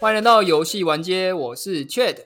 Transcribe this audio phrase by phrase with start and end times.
[0.00, 2.16] 欢迎来到游戏玩街，我是 Chad，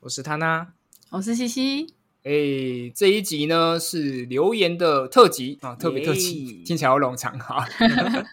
[0.00, 0.66] 我是他呢，
[1.08, 1.94] 我是西西。
[2.22, 7.66] 哎，这一集呢是留言的特辑啊，特别特辑，听起来好冗长哈。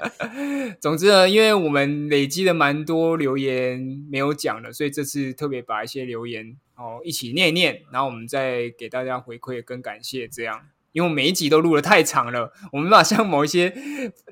[0.82, 3.79] 总之呢，因为我们累积了蛮多留言
[4.11, 10.28] 没有讲的，所以这次特别把一些留言哦一起念一念，然后我们再给大家回馈跟感谢。
[10.28, 13.73] 这样，因为每一集都录的太长了，我们没法像某一些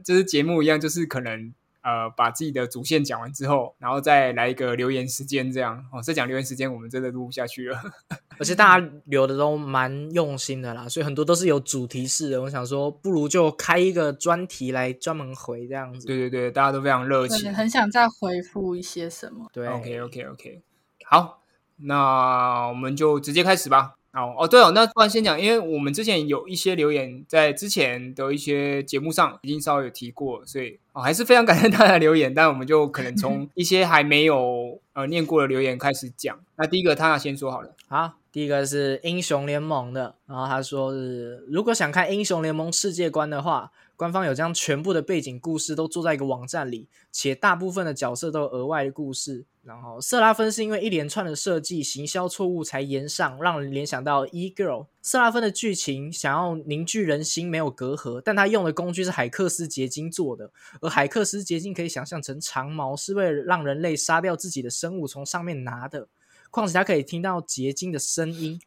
[0.04, 1.54] 就是节目一样，就是可能。
[1.90, 6.00] 呃，把自己的主线讲完之后，然后再来一个留言时间，这样哦。
[6.02, 7.82] 再讲留言时间，我们真的录不下去了。
[8.38, 12.42] 而且大家留的都蛮用心的啦，所以很多都是有主题式的。
[12.44, 16.06] 我想说，不如就开一个专题来专门回这样子。
[16.06, 19.50] 对对对，大家都非常热情，很想再回复一些什么。
[19.52, 20.62] 对，OK OK OK，
[21.06, 21.42] 好，
[21.78, 23.96] 那我们就直接开始吧。
[24.14, 32.34] 哦哦对哦，那不然先讲，因为我们之前有一些留言在之前的一些节目上已经稍微有提过，所以哦还是非常感谢大家留言。
[32.34, 36.40] 但我们就可能从一些还没有呃念过的留言开始讲。
[36.56, 43.72] 那第一个他先说好了，好，第一个是英雄联盟的，然后他说是如果想看英雄联盟世界观的话。
[44.00, 49.44] 官方有将全部的背景故事都做在一个网站里，且大部分的角色都有额外的故事。
[49.70, 54.88] 然后瑟拉芬是因为一连串的设计行销错误才延上，让人联想到 E Girl。
[55.04, 66.08] 色拉芬的剧情想要凝聚人心，没有隔阂，但他用的工具是海克斯结晶做的，而海克斯结晶可以想象成长矛，是为了让人类杀掉自己的生物从上面拿的。
[66.50, 68.60] 况且他可以听到结晶的声音。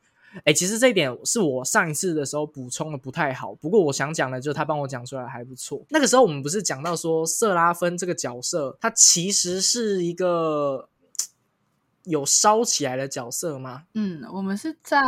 [0.44, 5.84] 哎，其实这一点是我上一次的时候补充的不太好，不过我想讲的，就是他帮我讲出来还不错。
[5.90, 10.88] 那个时候我们不是讲到说瑟拉芬这个角色，他其实是一个
[12.04, 13.84] 有烧起来的角色吗？
[13.94, 15.00] 嗯，我们是在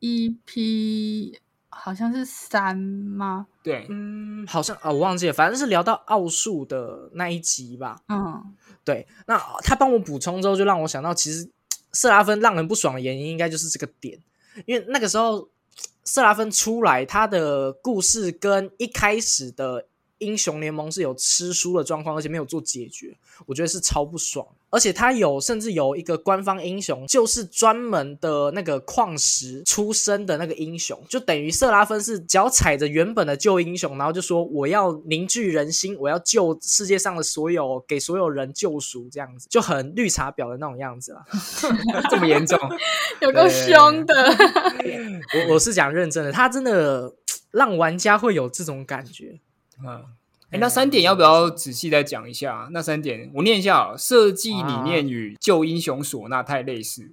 [0.00, 1.38] EP
[1.68, 3.46] 好像是三吗？
[3.62, 8.00] 对，嗯，好像啊，我忘记了，反正是聊到奥数的那一集吧。
[8.08, 11.48] 嗯，对，那他帮我补充之后，就让我想到，其实
[11.92, 14.18] 瑟拉芬让人不爽的原因，应该就是这个点。
[14.66, 15.48] 因为那个时候，
[16.04, 19.86] 瑟拉芬出来，他的故事跟一开始的
[20.18, 23.16] 英雄联盟是有吃书的状况，而且没有做解决，
[23.46, 24.46] 我觉得是超不爽。
[24.72, 41.22] 而且他有，甚至有一个官方英雄，就是专门的那个矿石出身的那个英雄，就等于瑟拉芬是脚踩着原本的旧英雄，然后就说我要凝聚人心，我要救世界上的所有，给所有人救赎，这样子就很绿茶婊的那种样子了。
[42.08, 42.58] 这么严重？
[43.20, 44.14] 有够凶的。
[45.34, 47.12] 我我是讲认真的，他真的
[47.50, 49.38] 让玩家会有这种感觉。
[49.86, 50.02] 嗯。
[50.52, 52.68] 哎，那三点要不要仔细再讲一下？
[52.72, 57.12] 那三点我念一下：设计理念与旧英雄唢呐太类似。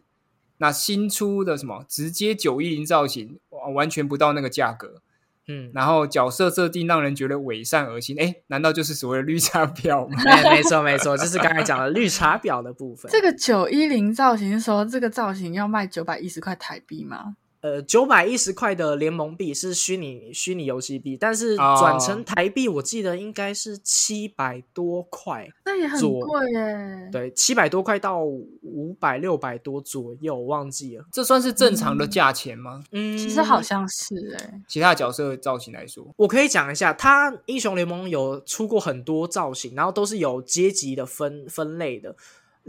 [0.57, 3.39] 那新出的什么直接九一零造型，
[3.73, 5.01] 完全不到那个价格。
[5.47, 8.15] 嗯，然后角色设定让人觉得伪善恶心。
[8.19, 10.17] 哎，难道就是所谓的绿茶婊吗？
[10.51, 13.09] 没错，没错，就是刚才讲的绿茶婊的部分。
[13.09, 17.35] 这个九一零造型说，这个造型要卖九百一十块台币吗？
[17.61, 27.09] 呃，九百一十块的联盟币是虚拟虚拟游戏币，但是转成台币，我记得应该是七百多块，那也很贵耶。
[27.11, 32.81] 对，七百多块到五百六百多左右，忘记了，这算是正常的价钱吗？
[32.91, 34.61] 嗯，其实好像是哎。
[34.67, 42.15] 其他角色造型来说，我可以讲一下，它英雄联盟有出过很多造型，然后都是有阶级的分分类的。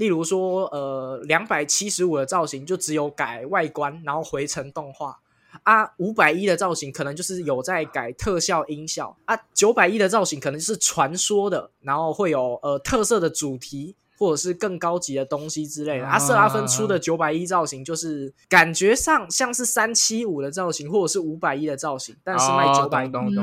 [0.01, 5.19] 例如说，呃，两百七十五的造型就只有改外观，然后回成动画
[5.63, 5.93] 啊。
[5.99, 9.39] 五百一的造型可能就是有在改特效音效啊。
[9.53, 13.95] 九百一的造型可能是传说的，然后会有呃特色的主题。
[14.21, 23.35] 或者是更高级的东西之类的，阿瑟拉芬出的九百一造型就是感觉上像是三七五的造型，或者是五百一的造型，但是卖九百东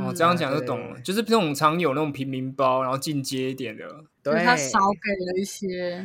[0.00, 3.84] 哦，这样讲就懂了，就是这种常有那种平民包，然后进阶一点的，
[4.24, 6.04] 对，他少给了一些，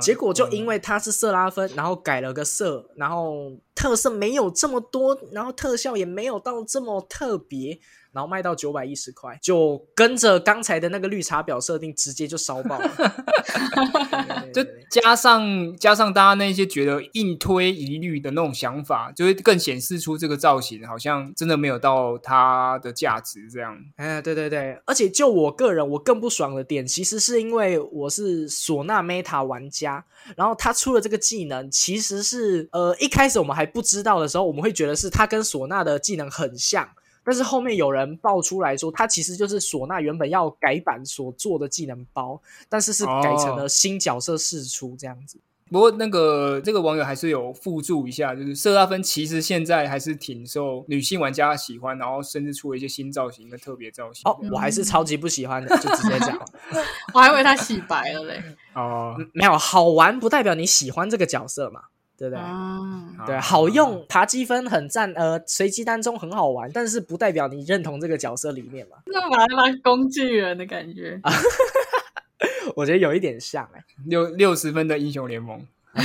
[0.00, 7.78] 结果就因为他是色拉芬，然后改了个色，然后特色没有这么多，然后特效也没有到这么特别。
[8.16, 12.90] 然后卖到九百一十块，就跟着刚才的那个绿茶婊设定，直接就烧爆了。
[14.54, 23.50] 就加上加上大家那些觉得硬推一律的那种想法，就会更显示出这个造型好像真的没有到它的价值。
[23.50, 30.02] 这样，哎，对对对，而且就我个人，我更不爽的点，其实是因为我是唢呐 Meta 玩家，
[30.34, 36.88] 然后他出了这个技能，其实是呃一开始我们还不知道的时候，我们会觉得是他跟唢呐的技能很像。
[37.26, 45.40] 但是后面有人爆出来说，它其实就是唢呐原本要改版所做的技能包，但是是改成了新角色试出这样子。
[45.68, 54.22] 不过那个这个网友还是有附注一下，就是瑟拉芬其实现在还是挺受女性玩家喜欢，然后甚至出了一些新造型跟特别造型。
[54.30, 56.38] 哦，我还是超级不喜欢的，就直接讲。
[57.12, 58.40] 我还以为他洗白了嘞。
[58.74, 61.80] 哦，没有好玩不代表你喜欢这个角色嘛，
[62.16, 62.42] 对不对？
[62.42, 68.96] 啊，对，好用，爬积分很赞，呃，随机单中很好玩，但是不代表你认同这个角色里面嘛。
[69.06, 71.20] 那把他当工具人的感觉。
[72.74, 75.64] 我觉得有一点像哎、六六十分的英雄联盟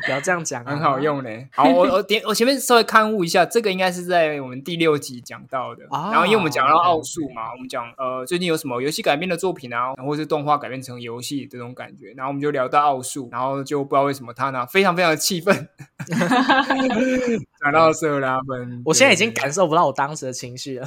[0.00, 0.98] 不要这样讲、啊，很好。
[0.98, 1.48] 用嘞。
[1.52, 5.84] 好，我我点我前面稍微刊物一下，这个应该是在我们第六集讲到的。
[5.90, 15.68] 啊然后因为我们讲到奥数嘛，我们讲呃最近有什么游戏改编的作品啊，或是动画改编成游戏这种感觉，然后我们就聊到奥数，然后就不知道为什么他呢非常非常的气愤，
[17.60, 20.86] 讲到色拉芬，我现在已经感受不到我当时的情绪了。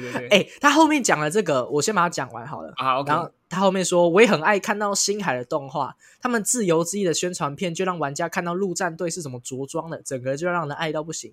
[0.00, 2.72] 对对对，哎、他后面讲了这个，我先把它讲完好了。
[2.76, 11.32] 啊 OK，然后他后面说，我也很爱看到星海的动画，他们自由之翼的宣传片就让玩家看到陆战队是怎么着装的，整个就让人爱到不行。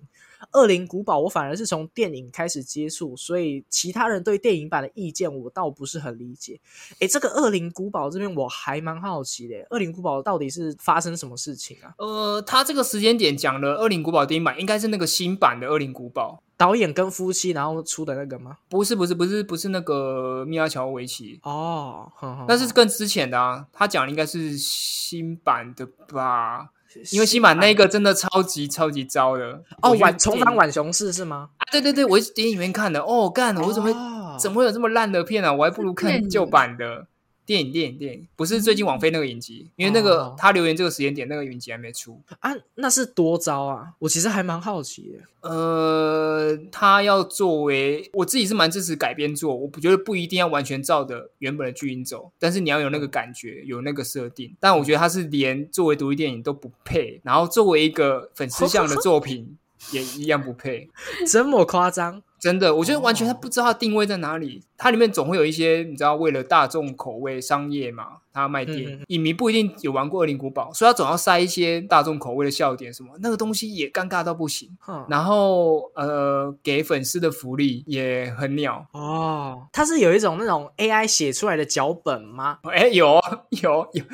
[0.52, 6.60] 恶灵古堡我反而是从电影开始接触，所以其他人对电影版的意见我倒不是很理解。
[6.98, 11.94] 诶，这个恶灵古堡这边我还蛮好奇的，恶灵古堡到底是发生什么事情啊？
[11.98, 16.42] 呃，他这个时间点讲了《恶灵古堡》电影版，应该是那个新版的《恶灵古堡》。
[16.62, 18.56] 导演跟夫妻然后出的那个吗？
[18.68, 22.08] 不是不是不是不是那个米亚乔维奇，哦，
[22.46, 23.66] 那是更之前的啊。
[23.72, 26.68] 他讲的应该是新版的吧？
[27.10, 29.60] 因为新版那个真的超级超级糟的。
[29.80, 31.48] 哦，晚重返浣熊市是吗？
[31.56, 33.00] 啊，对对对，我是电影院看的。
[33.02, 35.52] 哦，干，我怎么会、哦怎么会有这么烂的片啊？
[35.52, 37.06] 我还不如看旧版的
[37.44, 42.20] 电影电影电影，不是最近网飞那个影集，因为那个、哦他留言这个时间点那个影集还没出。
[42.40, 43.92] 啊，那是多糟啊！
[44.00, 45.48] 我其实还蛮好奇的。
[45.48, 54.54] 呃，他要作为我自己是蛮支持改编做，我不觉得不一定要完全照着原本的剧情走，但是你要有那个感觉，有那个设定。
[54.60, 59.56] 但我觉得他是连作为独立电影都不配，然后作为一个粉丝向的作品
[59.92, 60.88] 也一样不配。
[61.26, 62.22] 这么夸张？
[62.40, 64.62] 真的，我觉得完全他哦不知道它定位在哪里。
[64.82, 74.76] 它里面总会有一些你知道，为了大众口味、商业嘛，他卖电影，嗯嗯影迷不一定有玩过《恶灵古堡》，所以他总要塞一些大众口味的笑点，什么那个东西也尴尬到不行。
[74.80, 78.84] 哼，然后呃，给粉丝的福利也很鸟。
[78.90, 82.58] 哦，它是有一种那种 AI 写出来的脚本吗？
[82.64, 83.20] 哎，有
[83.50, 84.04] 有有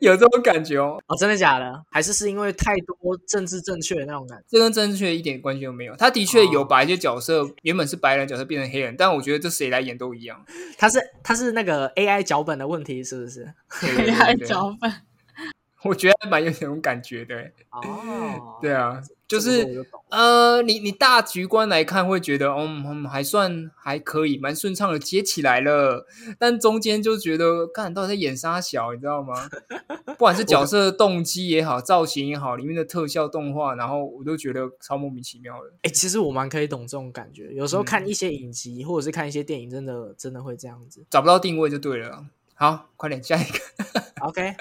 [0.00, 1.82] 有这种感觉哦，哦，真的假的？
[1.90, 4.44] 还是是因为太多政治正确的那种感觉？
[4.48, 5.96] 这跟正确一点关系都没有。
[5.96, 10.44] 他的确有哦把一些角色、原本是白人角色变成黑人，但我觉得这谁来演都一样。
[10.76, 13.48] 它是它是那个 AI 脚本的问题，是不是？
[13.80, 14.92] 对对对还对脚本，
[15.84, 17.36] 我觉得还蛮有那种感觉的。
[17.70, 26.06] 哦， 对啊，就是呃，你你大局观来看，会觉得嗯嗯还算还可以，蛮顺畅的接起来了。
[26.38, 29.34] 但中间就觉得，看到底在演杀小，你知道吗？
[30.06, 35.70] 不管是角色的动机也好，造型也好，里面的特效动画，然后我都觉得超莫名其妙的。
[35.82, 37.52] 哎、其实我蛮可以懂这种感觉。
[37.52, 41.04] 有时候看嗯一些影集，或者是看一些电影，真的真的会这样子。
[41.10, 42.24] 找不到定位就对了。
[42.54, 43.58] 好，快点下一个
[44.24, 44.54] OK，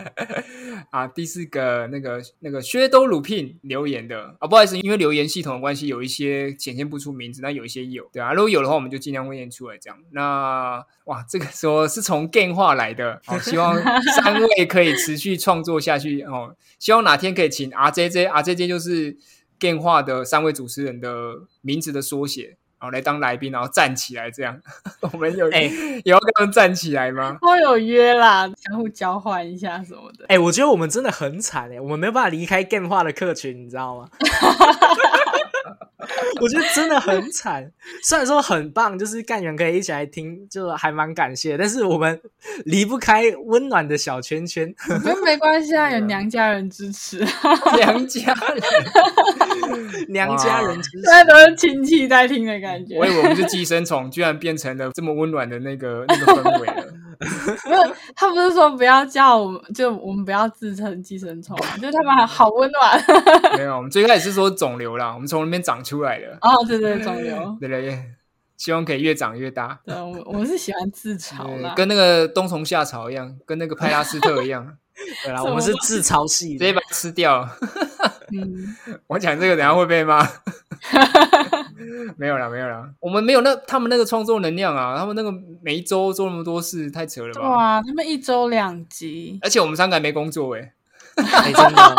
[0.91, 1.07] 啊！
[1.07, 9.97] 第四个那个那个薛兜鲁聘留言的啊，不好意思，因为留言系统的关系，有一些显现不出名字，那有一些有，对啊，如果有的话，我们就尽量会念出来这样。
[10.11, 13.73] 那哇，这个说是从 g a 化来的，好、希望
[14.17, 16.55] 三位可以持续创作下去哦。
[16.77, 19.17] 希望哪天可以请 RJJ，RJJ 就是
[19.57, 22.57] game 化的三位主持人的名字的缩写。
[22.83, 24.59] 然后来当来宾，然后站起来，这样
[25.13, 25.71] 我们有、哎
[26.03, 27.37] 有要跟他们站起来吗？
[27.41, 30.25] 都有约啦，相互交换一下什么的。
[30.27, 34.09] 哎、我觉得我们真的很惨哎、我们没有办法离开 game 化的客群，你知道吗？
[36.41, 37.71] 我觉得真的很惨。
[38.01, 41.57] 虽然说很棒，就是干员可以一起来听，就还蛮感谢。
[41.57, 42.19] 但是我们
[42.65, 44.73] 离不开温暖的小圈圈。
[44.89, 47.19] 我觉得没关系啊， 有娘家人支持，
[47.77, 48.63] 娘家人，
[50.09, 51.11] 娘家人支持现。
[51.11, 53.05] 在都是亲戚在听的感觉我。
[53.05, 56.85] 以为我们是寄生虫，居然变成了这么温暖的那个那个氛围了。
[58.15, 63.01] 他不是说不要叫我们，就我们不要自称寄生虫嘛，就是他们还好温暖。
[63.55, 66.37] 没有，我们最开始是说肿瘤啦，我们从那边长出来了。
[66.41, 67.55] 哦，对对，肿瘤。
[67.61, 68.03] 对对对，
[68.57, 74.77] 希望可以越长越大，对，我我们是喜欢自嘲啦，跟那个冬虫夏草一样，跟那个派拉斯特一样，
[75.23, 76.59] 对啦，我们是自嘲系的。
[76.59, 77.47] 直接把它吃掉。
[78.31, 78.75] 嗯，
[79.07, 80.27] 我讲这个等下会被骂。
[82.17, 85.31] 没有啦，没有啦，我们没有那他们那个创作能量啊，他们那个
[85.61, 87.49] 每一周做那么多事，太扯了吧？
[87.49, 90.73] 哇，他们一周两集，而且我们三个还没工作哎、
[91.15, 91.95] 哎、真的，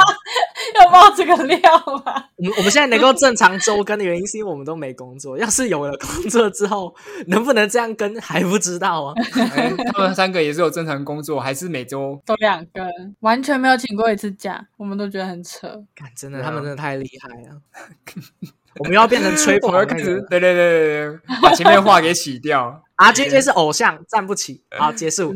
[0.81, 1.59] 要爆这个料
[2.04, 2.25] 吗？
[2.37, 5.38] 我们我们现在能够正常周更的原因，是因为我们都没工作。
[5.38, 6.95] 要是有了工作之后，
[7.28, 9.14] 能不能这样更还不知道啊。
[9.54, 12.85] 哎他们三个也是有正常工作，还是每周都两更，
[13.21, 15.69] 完全没有请过一次假，我们都觉得很扯。
[15.95, 17.61] 干真的，他们真的太厉害了。
[18.81, 22.83] 我们要变成吹 我捧开始个对对对对对，把前面话给洗掉。
[22.97, 24.62] RJJ 是偶像，站不起。
[24.76, 25.33] 好，结束。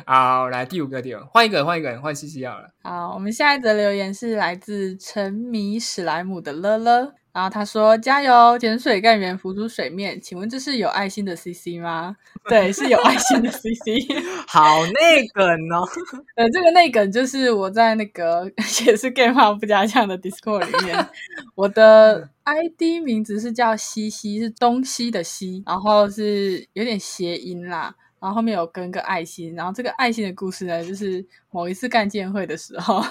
[0.06, 2.68] 好，来第五个点，换一个人，换一个人，换西西好了。
[2.82, 12.16] 好，我们下一则留言是来自沉迷史莱姆的乐乐，然后他说：“加油，潜水干员浮出水面，请问这是有爱心的 CC 吗？”
[12.48, 14.06] 对，是有爱心的 CC。
[14.46, 15.88] 好那个哦，
[16.36, 18.50] 呃，这个内梗就是我在那个
[18.86, 21.08] 也是 Game 号不加酱的 Discord 里面，
[21.54, 27.94] 我的 ID 名字是叫西西，是东西的西，然后是有点谐音啦。
[28.24, 33.02] 然后后面有跟个爱心，然后这个爱心的故事呢，就是某一次干见会的时候，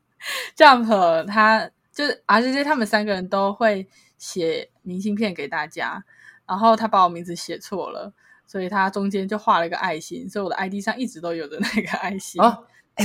[0.54, 6.04] Jump 他就是 RJJ 他们三个人都会写明信片给大家，
[6.46, 8.12] 然后他把我名字写错了，
[8.46, 12.38] 所以他中间就画了一个爱心，所以我的 ID 上一直都有着那个爱心。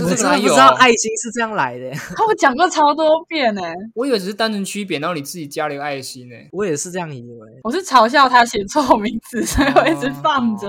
[0.01, 1.91] 我真的不知道爱心是这样来的。
[2.15, 3.61] 他们讲过超多遍呢、
[3.93, 6.35] 我以为只是单纯区别，然后你自己加了一个爱心呢。
[6.51, 7.47] 我也是这样以为。
[7.63, 10.67] 我是嘲笑他写错名字，所以我一直放着。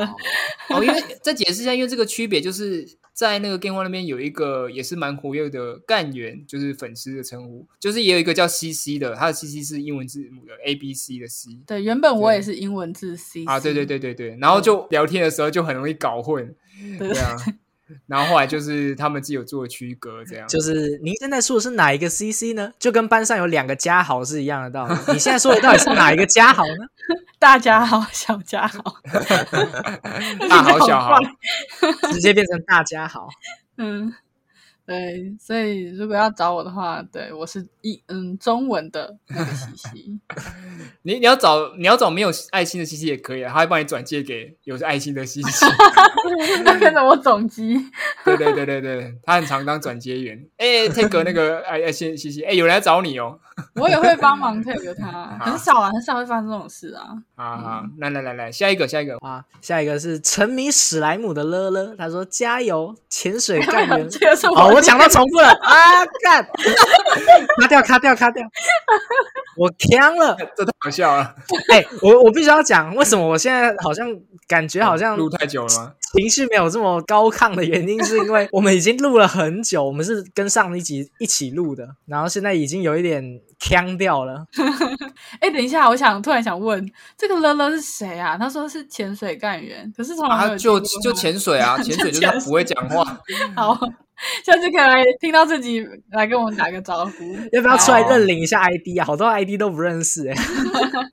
[0.70, 13.44] 哦，因为再解释一下，因为这个区别就是在那个 Game One 那边有一个也是蛮活跃的干员，就是粉丝的称呼，就是也有一个叫 CC 的，他的 CC 是英文字母的 A B C 的 C 对，原本我也是英文字 C
[13.44, 16.54] 啊，对对对对对，然后就聊天的时候就很容易搞混，
[16.98, 17.36] 对对啊，
[18.06, 22.72] 然后后来就是他们自己有做区隔，这样就是您现在说的是哪一个 CC 呢？
[22.78, 24.94] 就跟班上有两个加豪是一样的道理。
[25.12, 26.86] 你现在说的到底是哪一个加豪呢？
[27.38, 28.82] 大家好，小家 好，
[30.48, 31.18] 大好小好，
[32.12, 33.28] 直接变成大家好。
[33.76, 34.14] 嗯，
[34.86, 40.20] 对，所以如果要找我的话，对我是一嗯中文的那个西西，
[41.02, 45.42] 你你要找你要找没有爱心的西西也可以啊，他会帮你转借给有爱心的 CC。
[46.64, 47.78] 他变成我总机，
[48.24, 50.38] 对对对对对，他很常当转接员。
[50.56, 53.38] 哎、t a k e 那个 爱爱心 CC，哎、有人来找你哦。
[53.76, 57.06] 我也会帮忙 take 他，很少啊，很少会发生这种事啊。
[57.36, 64.08] 好好，来来来来，下一个下一个，啊，下一个是沉迷史莱姆的乐乐，他说加油，潜水干员。
[64.08, 66.04] 这个是哦，我讲到重复了啊！
[66.22, 66.44] 干，
[67.60, 68.44] 卡掉卡掉卡掉，
[69.56, 70.36] 我呛了。
[70.56, 71.34] 这太好笑了，
[71.70, 74.08] 哎、我我必须要讲，为什么我现在好像
[74.48, 75.92] 感觉好像录太久了吗？
[76.16, 84.46] 情绪没有这么高亢的原因，是因为我们已经录了很久，我们是跟上一集一起录的，然后现在已经有一点腔掉了。
[85.40, 88.36] 哎，等一下，我想突然想问，这个乐乐是谁啊？
[88.38, 93.04] 他说是潜水干员，可是从来没啊，有就就潜水啊， 潜水就是他不会讲话。
[93.56, 93.74] 好，
[94.44, 97.12] 下次可以来听到自己来跟我们打个招呼。
[97.52, 99.04] 要不要出来认领一下 ID 啊？
[99.04, 100.34] 好多 ID 都不认识哎、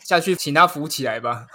[0.03, 1.45] 下去请他扶起来吧，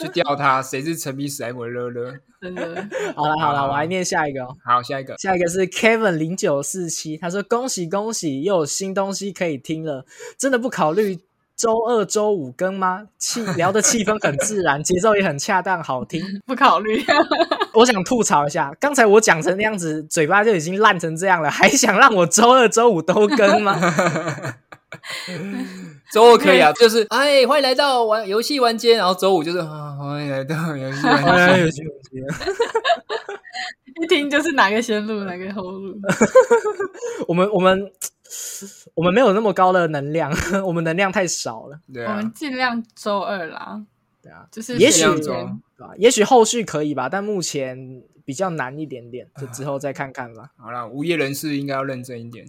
[0.00, 2.14] 去吊他，谁是沉迷史莱姆的乐乐？
[2.40, 4.56] 真的， 好了好了，我来念下一个哦。
[4.64, 10.04] 好，下一个，下一个是 Kevin 零九四七，他说恭喜恭喜，又有新东西可以听了，
[10.38, 11.18] 真的不考虑
[11.54, 13.08] 周二、周五更吗？
[13.18, 16.22] 气 聊的气氛很自然，节奏也很恰当，好听。
[16.46, 17.04] 不考虑。
[17.74, 23.78] 我想吐槽一下，刚才我讲成那样子，嘴巴就已经烂成这样了，还想让我周二、周五都更吗？
[26.12, 31.60] 周二可以啊， 就是哎，欢迎来到玩游戏玩间，然后周五就是啊，欢迎来到游戏玩间。
[31.60, 32.26] 有趣有趣。
[34.02, 35.94] 一听就是哪个先录哪个后录。
[37.28, 37.92] 我们我们
[38.94, 40.32] 我们没有那么高的能量，
[40.64, 43.82] 我们能量太少了，对啊我们，尽量周二啦，
[44.22, 45.34] 对啊，就是也许选这样天做
[45.76, 45.94] 对吧？
[45.98, 50.50] 也许后续可以吧，但目前比较难一点点，就之后再看看吧。
[50.56, 52.46] 好了，无业人士应该要认真一点。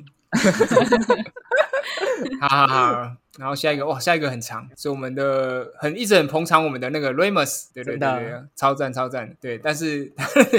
[2.39, 10.11] 好好好，然后下一个哇，下一个很长，是我们的很一直很捧场我们的那个 Ramos，对对对对，超赞超赞，对，但是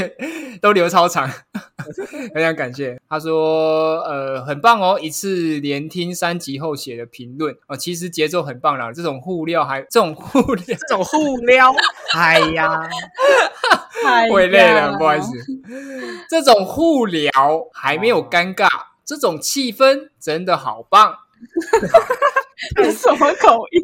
[0.62, 1.30] 都留超长，
[2.34, 2.98] 非常感谢。
[3.08, 11.70] 他说呃很棒哦，一次连听三集后写的评论哦，其实节奏很棒啦，这种互撩还这种互料这种互撩，
[12.14, 12.88] 哎呀，
[14.02, 15.28] 太会累了，不好意思，
[16.30, 17.30] 这种互聊
[17.74, 18.66] 还没有尴尬，
[19.04, 21.16] 这种气氛真的好棒。
[22.76, 23.82] 这什么口音？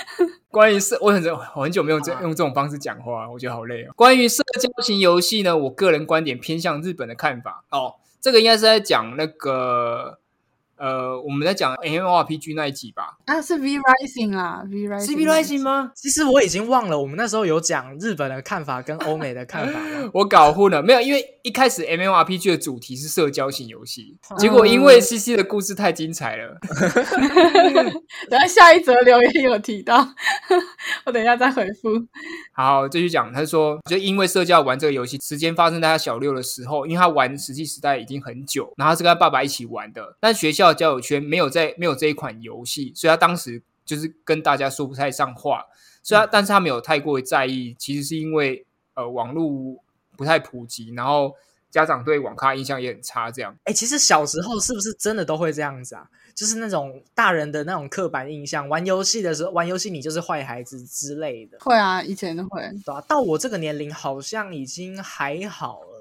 [0.50, 1.22] 关于社，我很
[1.54, 3.92] 我很久没有这用这种方式讲话，我觉得好累哦。
[3.94, 7.96] 关于社交型游戏呢，我个人观点偏向日本的看法哦。
[8.20, 10.18] 这个应该是在讲那个
[10.76, 13.16] 呃，我们在讲 MMORPG 那一集吧？
[13.26, 15.92] 啊，是 V Rising 啦，V Rising 是 V Rising 吗？
[15.94, 20.10] 其实我已经忘了，我们那时候有讲日本的看法跟欧美的看法吗？
[20.14, 26.56] 我搞混了，没有，因为一开始 MMORPG 的主题是社交型游戏，结果因为 CC 的故事太精彩了
[28.28, 30.06] 等下下一则留言有提到，
[31.04, 31.88] 我等一下再回复。
[32.52, 45.64] 好，继续讲，他说，就因为社交玩这个游戏，时间发生在他小六的时候，因为他玩《石器时代》已经很久，然后是跟他爸爸一起玩的，但学校交友圈没有在没有这一款游戏，所以他当时就是跟大家说不太上话，
[46.02, 49.82] 所以他、但是他没有太过于在意，其实是因为呃网络
[50.16, 51.34] 不太普及，然后
[51.70, 53.56] 家长对网咖印象也很差，这样。
[53.64, 56.08] 哎、其实小时候是不是真的都会这样子啊？
[56.34, 62.60] 就是那种大人的那种刻板印象，玩游戏的时候，玩游戏你就是坏孩子之类的，会啊，以前会。
[62.60, 65.95] 对吧、到我这个年龄，好像已经还好了。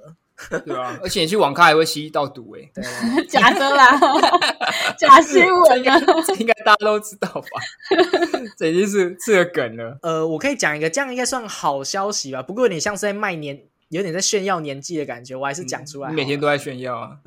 [0.66, 2.72] 对啊， 而且你去网咖还会吸到毒、欸，
[3.30, 4.00] 假的啦，
[5.00, 6.00] 假新闻啊！
[6.26, 7.48] 这应该大家都知道吧？
[8.58, 9.98] 这已经是这个梗了。
[10.02, 12.42] 呃，我可以讲一个，这样应该算好消息吧？
[12.44, 17.18] 不过有点像是在卖年，有点在炫耀年纪的感觉，我还是讲出来你每天都在炫耀啊！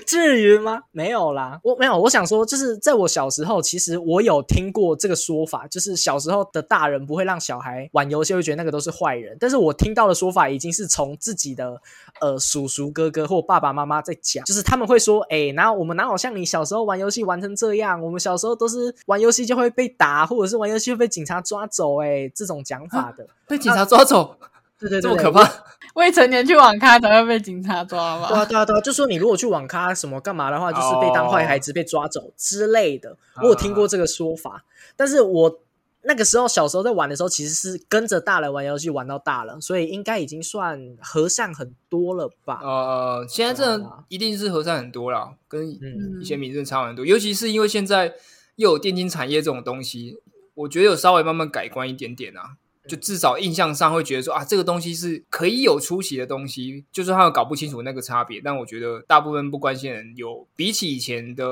[0.06, 0.82] 至于吗？
[0.90, 1.98] 没有啦，我没有。
[1.98, 9.36] 我想说，就是在我小时候，其实我有听过这个说法，就是小时候的大人不会让小孩玩游戏，会觉得那个都是坏人。
[9.40, 11.80] 但是我听到的说法已经是从自己的
[12.20, 18.02] 呃叔叔哥哥或爸爸妈妈在讲，就是他们会说，哎，哪有我们哪有像你小时候玩游戏玩成这样？
[18.02, 23.26] 我们小时候都是玩游戏就会被打，或者是玩游戏会被警察抓走、哎，这种讲法的。
[23.46, 24.46] 被警察抓走，对
[24.80, 25.48] 对对对这么可怕。
[25.94, 28.44] 未成年去网咖才会被警察抓对啊，吧？
[28.46, 33.16] 对啊，对啊，就说你如果去网咖什么干嘛的话，就是被当坏孩子、被抓走之类的。
[33.42, 34.64] 我有听过这个说法，
[34.96, 35.60] 但是我
[36.02, 42.60] 那个时候小时候在玩的时候，其实是跟着大人玩游戏玩到大了，所以应该已经算和善很多了吧？
[42.62, 47.04] 呃，现在这一定是和善很多了，跟嗯以前民政差很多。
[47.04, 48.14] 尤其是因为现在
[48.56, 50.16] 又有电竞产业这种东西，
[50.54, 52.56] 我觉得有稍微慢慢改观一点点啊。
[52.88, 58.40] 就至少印象上会觉得说啊，这个东西是可以有出息的东西，就是他们搞不清楚那个差别。
[58.42, 61.44] 但我觉得大部分不关心的人有比起以前的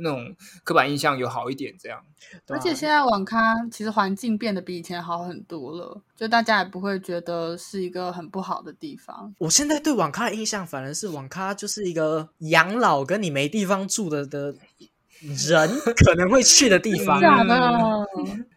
[0.00, 0.34] 那种
[0.64, 2.02] 刻板印象有好一点，这样。
[2.48, 9.34] 而且现在网咖其实环境变得比以前好很多了，就大家也不会觉得是一个很不好的地方。
[9.38, 14.54] 我现在对网咖的印象反而是网咖就是一个养老跟你没地方住的的
[15.48, 15.68] 人
[16.04, 17.20] 可能会去的地方。
[17.20, 17.58] 假的？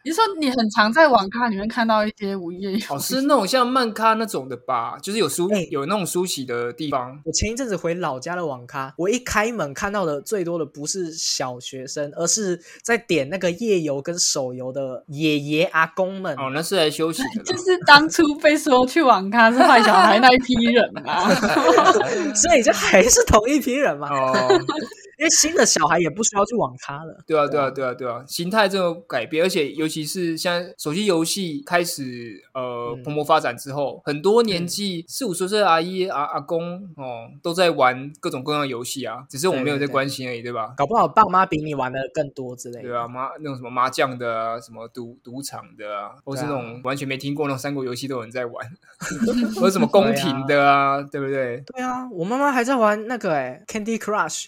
[0.05, 7.17] 你是说你很常在网咖里面看到一些午夜游哦，是那种像漫咖那种的吧，就是有梳、哎有那种梳洗的地方。
[7.23, 16.35] 我前一阵子回老家的网咖，我一开门看到的最多的不是小学生，而是在点那个夜游跟手游的爷爷阿公们。
[16.35, 17.43] 哦，那是来休息的。
[17.45, 21.33] 就是当初被说去网咖是坏小孩那一批人啊。
[22.35, 24.09] 所以就还是同一批人嘛。
[24.09, 24.33] 哦，
[25.23, 27.23] 因为新的小孩也不需要去网咖了。
[27.25, 40.73] 对啊，对啊，对啊，对啊，形态这种改变，而且尤其是现在手机游戏开始呃嗯蓬勃发展之后，很多年纪四五十岁的阿姨、阿阿公哦，都在玩各种各样的游戏啊，只是我们没有在关心而已，对吧？
[40.75, 42.89] 搞不好爸妈比你玩的更多之类的。
[42.89, 48.53] 对啊，麻那种什么麻将的啊，什么赌赌场的啊，或是那种完全没听过那种三国游戏都有人在玩，
[49.55, 51.63] 或者什么宫廷的啊，对不对？
[51.73, 54.47] 对啊，我妈妈还在玩那个哎、Candy Crush，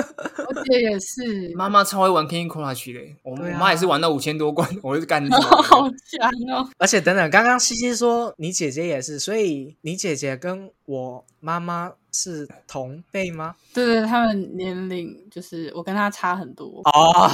[0.48, 6.68] 我姐也是，妈妈超会玩 Candy Crush 嘞，我我妈也是玩到五千多关， 我是干 好强哦！
[6.78, 13.54] 而且等等，刚刚西西说你姐姐也是，所以你姐姐跟我妈妈是同辈吗？
[13.72, 17.30] 对对，他们年龄就是我跟她差很多，哦，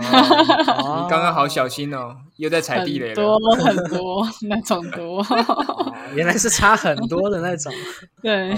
[0.00, 3.56] 你刚刚好小心哦，又在踩地雷了多了。
[3.64, 5.20] 很多那种多。
[5.20, 7.72] 哦原来是差很多的那种。
[8.20, 8.50] 对，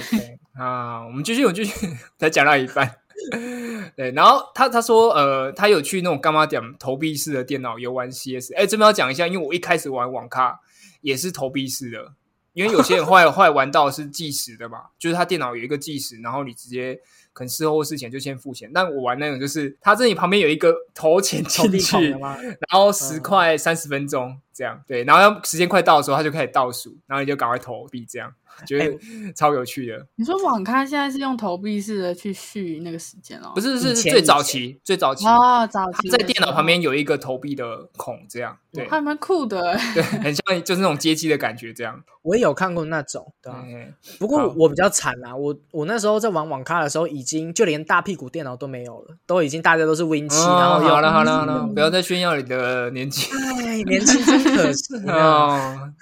[0.58, 1.86] 啊，我们继续，我继续，
[2.18, 2.90] 才讲到一半。
[3.96, 8.54] 对，然后他他说，呃，他有去那种干嘛点投币式的电脑游玩 CS。
[8.54, 10.60] 哎，这边要讲一下，因为我一开始玩网咖
[11.00, 12.12] 也是投币式的，
[12.52, 17.00] 因为有些人后来 后来玩到是计时的嘛，就是他电脑有一个计时，然后你直接
[17.32, 18.70] 可能事后或事前就先付钱。
[18.72, 22.10] 但我玩那种就是他这里旁边有一个投钱进去？
[22.10, 22.30] 然
[22.70, 28.32] 后十块三十分钟这样，对，然后要时间快到的时候，他就开始倒数，然后你就赶快投币，这样
[28.66, 28.98] 觉得
[29.34, 30.06] 超有趣的。
[30.16, 33.52] 你说网咖现在是用投币式的去续那个时间哦？
[33.54, 39.76] 不是，是最早期，最早期，哦，早期在电脑旁边有一个投币的孔，这样，对还蛮酷的。
[39.94, 42.02] 对，很像就是那种街机的感觉，这样。
[42.22, 43.64] 我也有看过那种，对啊。
[43.66, 53.28] 嗯不过好我比较惨啦，我我那时候在玩网咖的时候，已经就连大屁股电脑都没有了，都已经大家都是 Win 七、然后哦用好了好了好了，嗯不要再炫耀你的年纪
[53.72, 55.16] 哎， 年轻真可惜啊！
[55.16, 55.92] 哦。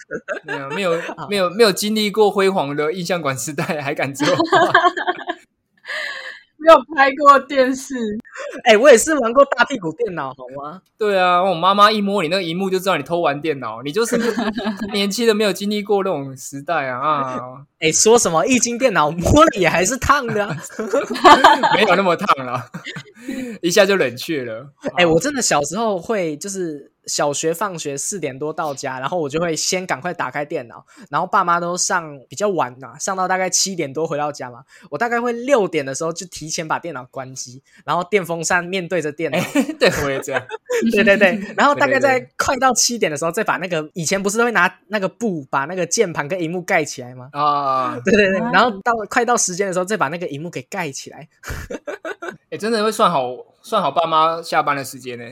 [0.44, 0.90] 没有没有
[1.28, 4.26] 没有没有经历过辉煌的印象馆时代，还敢做？
[6.62, 7.94] 没有拍过电视，
[8.64, 10.82] 哎、我也是玩过大屁股电脑，好吗？
[10.98, 14.18] 对啊，我妈妈一摸你那个荧幕就知道你偷玩电脑，你就是
[14.92, 17.40] 年轻的没有经历过那种时代啊啊，
[17.80, 20.54] 哎、说什么液晶电脑摸了也还是烫的、啊。
[21.74, 22.62] 没有那么烫了，
[23.62, 24.70] 一下就冷却了。
[24.98, 39.38] 哎、我真的小时候会就是小学放学四点多到家，然后我就会先赶快打开电脑，然后爸妈都上比较晚嘛，上到大概七点多回到家嘛，我大概会六点的时候就提前把电脑关机，然后电风扇面对着电脑，
[39.78, 40.42] 对我也这样，
[40.92, 47.28] 对 对对， 然后大概在快到七点的时候再把那个以前不是都会拿那个布把那个键盘跟荧幕盖起来吗？
[47.32, 48.50] 啊，对对对，啊。
[48.52, 51.28] 然后到快到时间的时候再把那个荧幕给盖起来。
[52.50, 53.30] 哎，真的会算好
[53.62, 55.24] 算好爸妈下班的时间呢，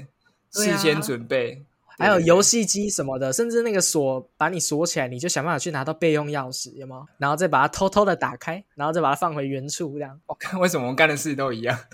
[0.52, 1.64] 事先准备，
[1.98, 7.06] 还有对游戏机什么的，甚至那个锁把你锁起来，你就想办法去拿到备用钥匙，有没有？
[7.18, 10.18] 然后再把它偷偷的打开，然后再把它放回原处，这样。
[10.26, 11.78] 我看为什么我们干的事都一样？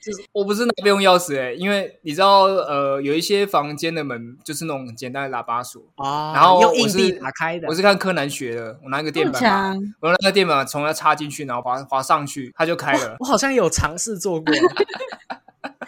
[0.00, 7.74] 就是我不是拿备用钥匙哎、因为你知道呃，有一些房间的门就是那种很简单的喇叭锁，哦然后我用硬币是打开的我。
[7.74, 13.16] 是看柯南学的，我拿一个电板我拿那个电板从它插进去，然后把它滑上去，它就开了。
[13.18, 14.54] 我好像有尝试做过，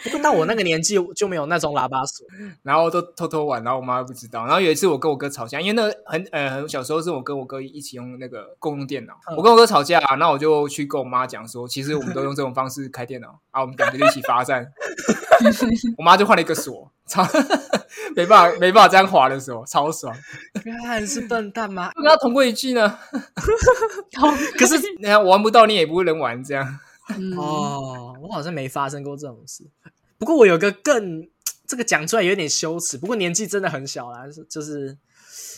[0.03, 2.25] 不过到我那个年纪就没有那种喇叭锁。
[2.63, 4.45] 然后都偷偷玩，然后我妈都不知道。
[4.45, 14.67] 然后有一次我跟我哥吵架，因为那个很呃很小时候是我跟我哥一起用那个共用电脑，嗯我跟我哥吵架，那我就去跟我妈讲说，其实我们都用这种方式开电脑啊，我们两个就一起罚站。
[15.97, 17.27] 我妈就换了一个锁，超
[18.15, 20.15] 没办法没办法这样滑的时候，超爽。
[20.63, 21.91] 看是笨蛋吗？
[21.95, 22.99] 跟他同归于尽 呢。
[24.59, 26.79] 可是你看玩不到，你也不会能玩这样。
[27.19, 29.63] 嗯，哦，我好像没发生过这种事。
[30.17, 31.27] 不过我有个更
[31.65, 34.97] 这个讲出来有点羞耻，不过年纪真的很小啦，就是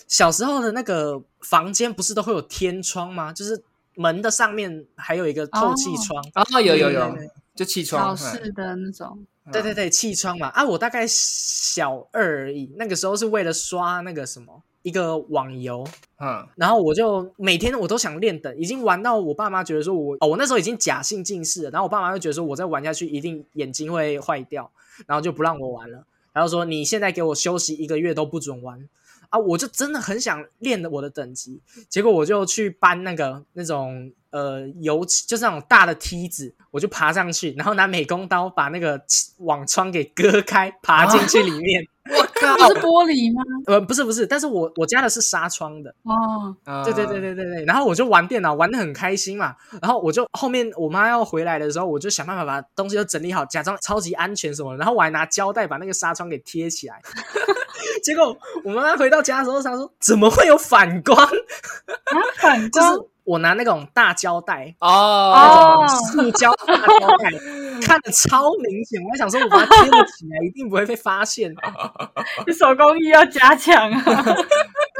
[0.07, 3.33] 小时候的那个房间不是都会有天窗吗？
[3.33, 3.63] 就是
[3.95, 6.23] 门的上面还有一个透气窗。
[6.33, 7.17] 啊，有有有
[7.55, 8.17] 就气考窗。
[8.17, 10.65] 试的那种，对对对，气窗嘛啊！
[10.65, 15.83] 我大概小二而已，那个时候是为了刷那个什么一个网游，
[16.19, 24.69] 嗯，然后我就每天我都想练等，已经玩到我爸妈觉得说我哦，我那时候已经假性近视了，然后我爸妈就觉得说我再玩下去一定眼睛会坏掉，
[25.07, 28.87] 然后就不让我玩了，然后说你现在给我休息一个月都不准玩
[29.29, 29.39] 啊！
[29.39, 39.01] 我就真的很想练我的等级，结果我就去搬那个那种呃油漆，就是那种大的梯子，我就爬上去，然后拿美工刀把那个
[39.39, 41.87] 网窗给割开，爬进去里面。
[42.09, 42.55] 我靠。
[42.57, 43.41] 不是玻璃吗？
[43.67, 45.93] 呃，不是不是，但是我我家的是纱窗的。
[46.03, 46.83] 哦，啊。
[46.83, 57.01] 对对对对对对，然后我就玩电脑玩的很开心嘛，然后我就后面我妈要回来的时候，我就想办法把东西都整理好，假装超级安全什么的，然后我还拿胶带把那个纱窗给贴起来。
[58.03, 61.17] 结果我妈妈回到家的时候，她说怎么会有反光？
[61.17, 63.05] 啊，反就是光？
[63.23, 64.87] 我拿那种大胶带，哦。
[64.87, 67.31] 哦，塑胶大胶带，
[67.83, 69.01] 看的超明显。
[69.03, 71.53] 我还想说，我把它贴了起来，一定不会被发现。
[72.47, 74.35] 你手工艺要加强啊！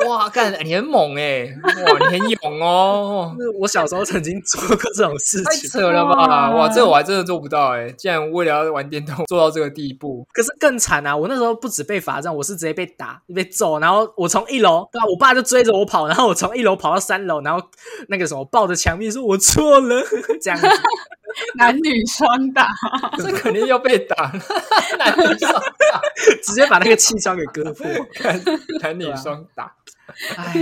[0.08, 6.50] 哇，干你很猛哎，哇，你很勇哦， 就是我小时候曾经做过这种事情，太扯了吧！
[6.52, 11.16] 哇哇，这我还真的做不到哎，竟然为了要玩电动做到这个地步，可是更惨啊！
[11.16, 17.66] 我那时候不止被罚站，我是直接被打、被揍，然后我从一楼，对啊，我爸就追着我跑，然后我从一楼跑到三楼，然后
[18.10, 20.04] 那个什么抱着墙壁说“我错了”
[20.42, 20.68] 这样子。
[21.56, 22.70] 男女双打，
[23.18, 24.32] 这肯定要被打，
[24.98, 26.02] 男女双打，
[26.44, 27.88] 直接把那个气窗给割破。
[28.14, 28.42] 看
[28.82, 29.74] 男女双打
[30.36, 30.54] 唉，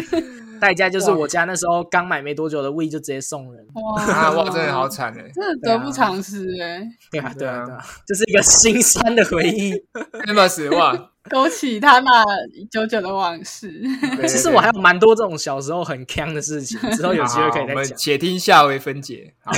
[0.62, 3.66] 代价就是我家那时候刚买没多久的 We 就直接送人。
[3.74, 4.32] 哇啊！
[4.32, 9.74] 哇，真的好，惨哎，真的得不偿失哎，对啊，对啊，对啊对啊，这是一个心酸的回忆。
[10.26, 11.10] 那么失望！
[11.30, 12.24] 勾起他那
[12.72, 13.72] 久久的往事。
[14.28, 17.98] 其实我还有蛮多这种小时候很坑的事情，之后有机会可以好我们再讲。
[17.98, 19.34] 且听下回分解。
[19.44, 19.52] 好，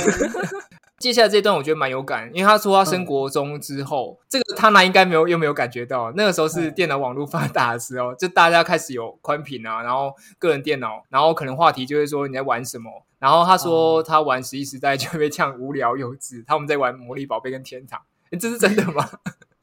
[1.04, 13.04] 接下来这段我觉得蛮有感，因为他说他升国中之后，这个他那应该没有又没有感觉到，那个时候是电脑网络发达的时候，就大家开始有宽屏啊，然后个人电脑，然后可能话题就会说你在玩什么。
[13.18, 19.06] 然后他说他玩《十一时代》就会被呛无聊幼稚，他们在玩《魔力宝贝》跟《天堂》，诶这是真的吗？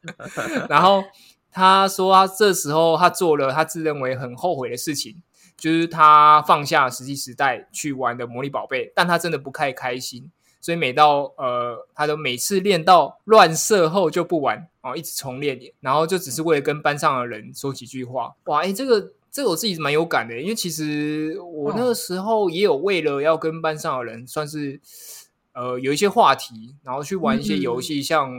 [0.69, 1.04] 然后
[1.51, 5.19] 他说他这时候他做了他自认为很后悔的事情，
[5.58, 10.30] 就是他放下《十一时代》去玩的《魔力宝贝》，但他真的不太开心，
[10.62, 18.34] 所以每到呃，他都每次练到乱射后就不玩哦，一直重练，然后就只是为了跟班上的人说几句话。
[18.45, 24.80] 哇，哎，这个这个我自己蛮有感的，因为其实我那个时候也有为了要跟班上的人算是
[25.54, 28.32] 呃有一些话题，然后去玩一些游戏，像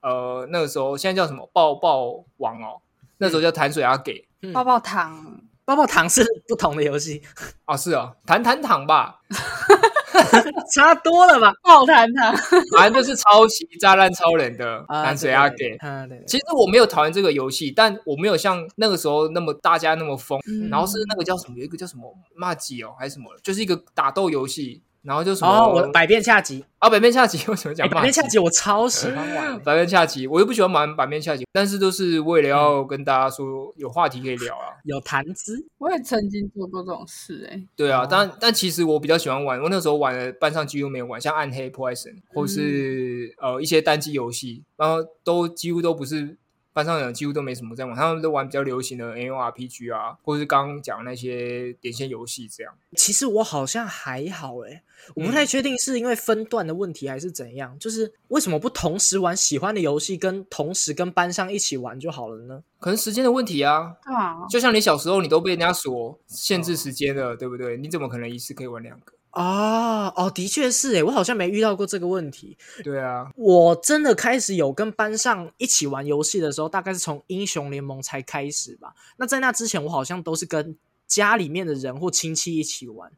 [0.00, 2.80] 呃那个时候现在叫什么抱抱王哦，
[3.18, 4.26] 那时候叫弹水阿给。
[4.52, 7.22] 抱抱糖，抱抱糖是不同的游戏，
[7.64, 9.22] 啊， 是哦，弹弹糖吧，
[10.74, 11.52] 差多了吧？
[11.62, 12.32] 爆弹他，
[12.76, 15.76] 反正就是抄袭《炸弹超人》的 啊，蓝水阿对给。
[15.76, 20.38] 啊，对对其实我没有讨厌这个游戏，但我没有像那个时候那么大家那么疯。
[20.48, 27.88] 嗯然后是那个叫什么，有一个叫什么骂吉哦，还是什么，就是一个打斗游戏，然后就什么哦，我百变下集，啊百变下棋， 为什么哎讲？
[27.90, 29.58] 百变下集我超喜欢玩的。
[29.60, 34.72] 百变下棋，我又不喜欢玩百变下棋，但是都是为了要跟大家说有话题可以聊啊。
[34.84, 46.36] 有谈资，我也曾经做过这种事、欸，对啊，哦但但其实我比较喜欢玩，我那时候玩的班上几乎没有玩，像暗黑破坏神，或是、呃一些单机游戏，然后都几乎都不是
[46.74, 52.74] 班上人几乎都没什么在玩，他们都玩比较流行的 N O R P G 啊，或是刚刚讲的那些点线游戏这样。
[52.96, 54.82] 其实我好像还好诶，
[55.14, 62.64] 我不嗯太确定是因为分段的问题还是怎样，就是为什么不同时玩喜欢的游戏，跟同时跟班上一起玩就好了呢？
[62.80, 67.76] 可能时间的问题啊，对啊，就像你小时候你都被人家锁限制时间了，对不对？
[67.76, 69.12] 你怎么可能一次可以玩两个？
[69.34, 72.56] 哦哦，的确是诶，我好像没遇到过这个问题。
[72.82, 78.94] 对啊，我真的开始有跟班上一起玩游戏的时候，大概是从英雄联盟才开始吧。
[79.16, 83.12] 那在那之前，我好像都是跟家里面的人或亲戚一起玩，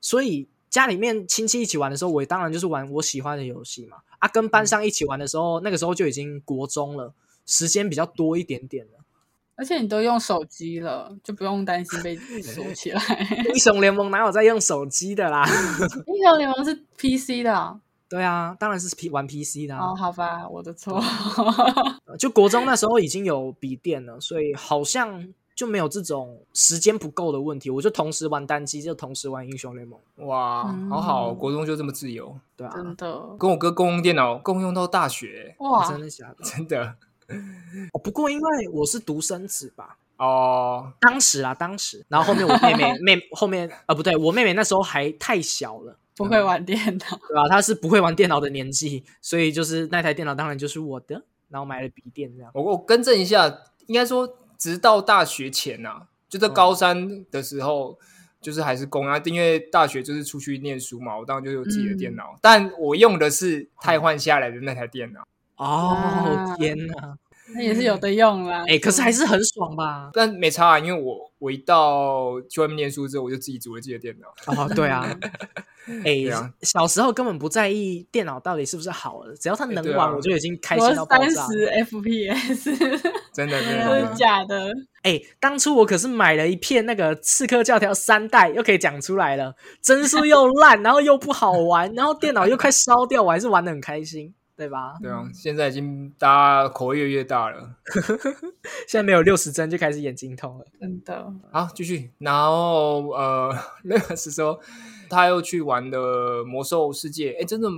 [0.00, 3.98] 所以家里面亲戚一起玩的时候，我也当然就是玩我喜欢的游戏嘛。
[4.18, 7.12] 啊，跟班上一起玩的时候，那个时候就已经国中了，
[7.44, 8.95] 时间比较多一点点了。
[9.56, 13.00] 而且你都用手机了，就不用担心被锁起来。
[13.48, 15.44] 英雄联盟哪有在用手机的啦？
[16.06, 19.86] 英雄联盟是 PC 的啊、对啊，当然是 P 玩 PC 的、啊。
[19.90, 21.02] 哦，好吧，我的错。
[22.18, 27.68] 就国中那时候已经有笔电了，所以好像就没有这种时间不够的问题。
[27.70, 36.44] 我就同时玩单机，就同时玩英雄联盟，哇，嗯好好哦，国中就这么自由，对啊，真的跟我哥共用电脑共用到大学，哇真，的假的？
[36.44, 36.94] 真的
[37.92, 40.92] 哦，不过因为我是独生子吧，哦。
[41.00, 45.98] 当时啊，当时，然后后面我妹妹 妹后面啊不对，我妹妹那时候还太小了。
[46.18, 52.50] 不会玩电脑，对吧、她是不会玩电脑的年纪，所以就是那台电脑当然就是我的，然后买了笔电这样。
[52.54, 53.54] 我我更正一下，
[53.86, 57.98] 应该说，直到大学前呐、就在高三的时候，
[58.40, 65.20] 就是还是公啊，因为大学就是出去念书嘛，我当然就有自己的电脑，但我用的是太换下来的那台电脑。
[65.56, 67.16] 哦啊天哪！
[67.54, 68.64] 那也是有的用啦。
[68.66, 70.10] 哎、可是还是很爽吧？
[70.12, 74.28] 但没差、啊，因为我我一到去外面念书之后，我就自己组了自己的电脑。
[74.52, 75.08] 哦，对啊，
[76.04, 81.46] 哎、啊小时候根本不在意电脑到底是不是好的，只要它能玩，我就已经开我心到爆三炸。
[81.46, 82.64] 十 FPS，
[83.32, 84.72] 真的，真真的，的假的？
[85.04, 94.94] 哎、当初我可是买了一片那个《刺客教条》三代，又可以讲出来了，帧数又烂，然后又不好玩，然后电脑又快烧掉，我还是玩的很开心，对吧？
[95.02, 97.76] 对啊，现在已经大家口味越来越大了。
[98.88, 100.64] 现在没有六十帧就开始眼睛痛了。
[100.80, 102.10] 真的，好，继续。
[102.18, 104.58] 然后呃，那个是说
[105.10, 107.68] 他又去玩的魔兽世界，哎，真的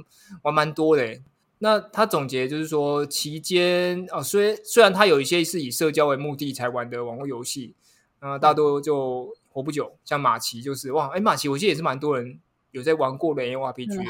[0.43, 1.23] 玩蛮多的诶。
[1.59, 7.75] 那他总结就是说，期间啊，虽虽然他有一些是以社交为目的才玩的网络游戏，
[8.21, 9.97] 啊、大多就活不久。
[10.05, 12.39] 像马奇就是哇，哎，马奇我记得也是蛮多人
[12.71, 14.05] 有在玩过的 A R P 很 G，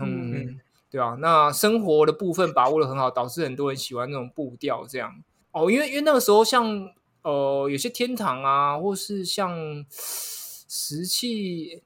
[0.00, 0.60] 嗯
[0.94, 5.24] 对啊，那生活的部分把握的很好，导致很多人喜欢那种步调这样。
[5.50, 6.88] 哦，因为因为那个时候像
[7.22, 11.82] 呃有些天堂啊，或是像石器，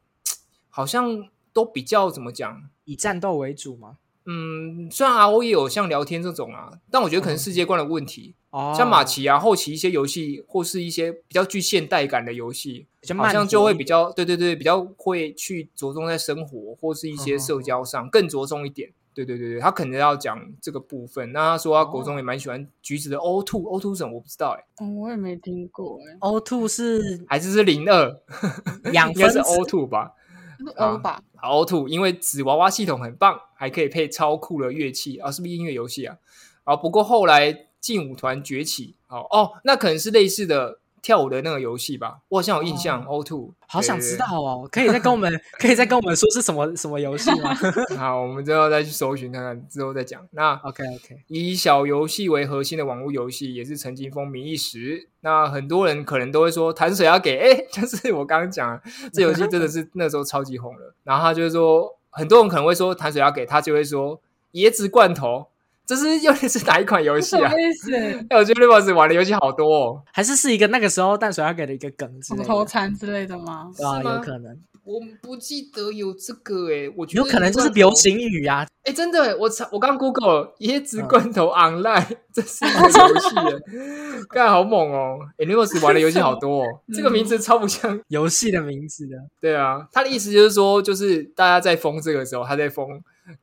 [0.68, 2.68] 好像都比较怎么讲？
[2.84, 3.96] 以战斗为主嘛。
[4.26, 8.34] 嗯，虽然 R O 也有像聊天这种啊，但我觉得可能世界观的问题。
[8.50, 18.92] 哦，像马奇啊，后期一些游戏或是一些比较具现代感的游戏，好像就会比较对对对，比较会去着重在生活或是一些社交上更着重一点。
[19.24, 21.32] 对对对对，他可能要讲这个部分。
[21.32, 28.20] 那他说他国中也蛮喜欢橘子的 O two O two 什么我不知道哎、哦，我也没听过哎，O two 是还是是零二，
[28.92, 30.12] 养 应该是分子 O two 吧？
[30.58, 31.20] 是 O 吧？
[31.36, 36.16] 好 O two，因为纸娃娃系统很棒，还可以配超酷的乐器啊，是不是音乐游戏啊？
[36.64, 43.04] 啊，不过后来劲舞团崛起，哦哦，那可能是类似的跳舞的那个游戏吧，我好像有印象。
[43.04, 47.54] O two，好想知道哦，可以再跟我们 可以再跟我们说是什么什么游戏吗
[47.96, 50.26] 好，我们之后再去搜寻看看，之后再讲。
[50.32, 55.08] 那？OK OK，以小游戏为核心的网络游戏也是曾经风靡一时。
[55.20, 58.80] 那很多人可能都会说，弹水要给，哎，就是我刚刚讲，
[59.12, 60.94] 这游戏真的是那时候超级红了。
[61.02, 64.20] 然后他就是说，很多人可能会说弹水要给，他就会说
[64.52, 65.48] 椰子罐头，
[65.88, 67.58] 这是又是哪一款游戏 什啊么？
[67.58, 67.90] 意思？
[68.28, 70.02] 哎，我觉得 Rivers 玩的游戏好多哦。
[70.12, 73.70] 还是是一个那个时候淡水要给的一个梗之类的，口头禅之类的吗？
[73.74, 73.98] 对吧？
[74.02, 74.54] 是有可能。
[74.84, 78.66] 我不记得有这个哎，我觉得有可能就是流行语啊。
[78.84, 85.18] 哎，真的，我查我刚 Google 椰子罐头 Online， 这是一个游戏耶，看好猛哦！
[85.36, 89.16] 哎，你 s 玩的游戏好多哦，这个名字超不像游戏的名字的。
[89.40, 92.88] 对啊，他的意思就是说，就是大家在封这个时候，他在封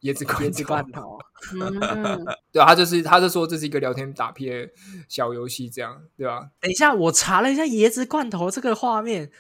[0.02, 1.18] 椰子椰子罐头。
[1.60, 4.70] 嗯， 对啊，他就是他就说这是一个聊天打屁的
[5.08, 6.50] 小游戏，这样对吧？
[6.60, 9.32] 等一下，我查了一下椰子罐头这个画面，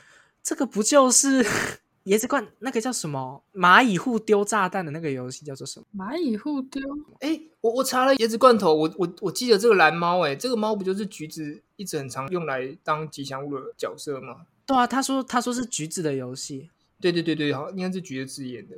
[0.43, 1.45] 这个不就是？
[2.05, 3.43] 椰子罐那个叫什么？
[3.51, 6.05] 蚂蚁互丢炸弹的那个游戏叫做什么？
[6.05, 6.79] 蚂蚁互丢？
[7.19, 14.45] 哎，我我查了椰子罐头，我我我记得这个蓝猫，哎，这个猫不就是橘子一直很常用来当吉祥物的角色吗？
[14.67, 16.69] 对啊，他说他说是橘子的游戏。
[17.01, 18.75] 对对对对，好，应该是橘子自演的。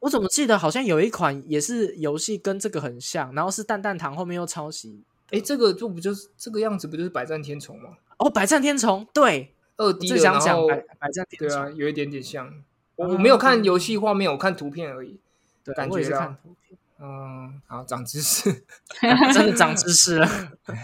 [0.00, 5.02] 我怎么记得好像有一款也是游戏跟这个很像，然后是蛋蛋糖后面又抄袭。
[5.30, 7.90] 哎，这个就不就是这个样子，不就是百战天虫吗？
[8.16, 10.66] 哦，百战天虫，对，二 D 的，然后
[10.98, 12.52] 百战天虫，对啊，有一点点像。
[12.96, 15.18] 我没有看游戏画面，我看图片而已。
[15.64, 16.78] 对，感觉看图片。
[17.02, 18.64] 嗯，好，长知识，
[19.32, 20.28] 真的长知识了。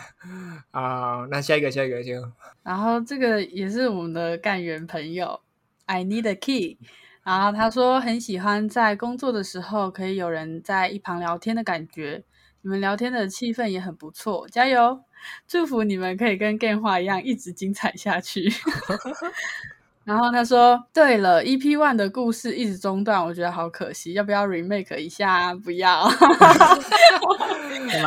[0.71, 2.13] 啊，那下一个，下一个就。
[2.63, 5.41] 然后这个也是我们的干员朋友
[5.85, 6.79] ，I need a key。
[7.27, 12.23] 然后他说很喜欢在工作的时候可以有人在一旁聊天的感觉，
[12.63, 15.01] 你们聊天的气氛也很不错，加油！
[15.49, 18.49] 祝福你们可以跟电话一样一直精彩下去。
[20.07, 25.53] 然后他说：“对了，EP One 的故事一直中断，我觉得好可惜，要不要 remake 一下？
[25.53, 26.09] 不要，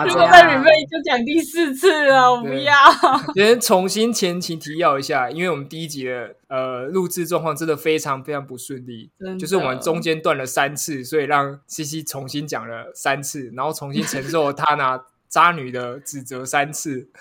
[0.07, 2.73] 如果再 remake 就讲第四次了，我不要。
[3.35, 17.09] 先重新前情提要一下，因为我们第一集的呃录制状况真的非常非常不顺利，就是我们中间断了三次，所以让西西重新讲了三次，然后重新承受他拿渣女的指责三次。”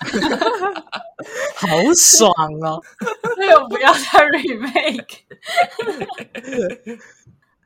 [1.59, 2.31] 好爽
[2.63, 2.81] 哦！
[3.49, 5.17] 这个不要再 remake。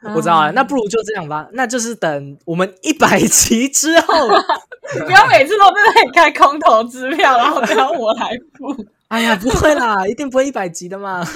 [0.16, 1.48] 我知道啊，那不如就这样吧。
[1.54, 4.28] 那就是等我们一百集之后，
[4.96, 8.86] 你不要每次都在那里开空头支票，然后要我来付。
[9.08, 11.24] 哎呀，不会啦，一定不会一百集的嘛。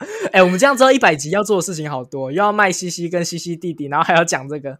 [0.32, 4.78] 哎，我们这样之后一百集要做的事情好多，又要卖西西跟西西弟弟，然后还要讲这个。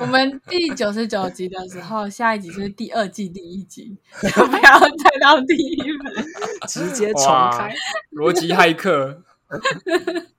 [0.00, 6.24] 我们第九十九集的时候，下一集就是第二季第一集，不要再到第一本，
[6.68, 7.74] 直接重开
[8.12, 9.22] 逻辑骇客。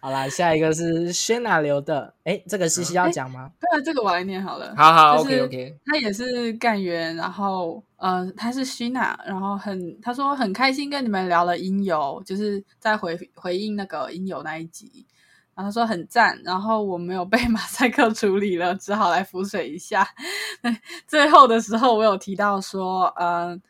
[0.00, 3.50] 好啦，下一个是轩娜留的，哎，这个西西要讲吗？
[3.60, 4.74] 对啊，这个我来念好了。
[4.76, 5.76] 好好，OK OK。
[5.84, 15.06] 他也是干员，然后呃，他是轩娜，然后很他说很开心跟你们聊了音游，就是在回回应那个音游那一集，
[15.54, 20.06] 然后他说很赞，然后我没有被马赛克处理了，只好来浮水一下。
[21.06, 23.60] 最后的时候我有提到说，嗯。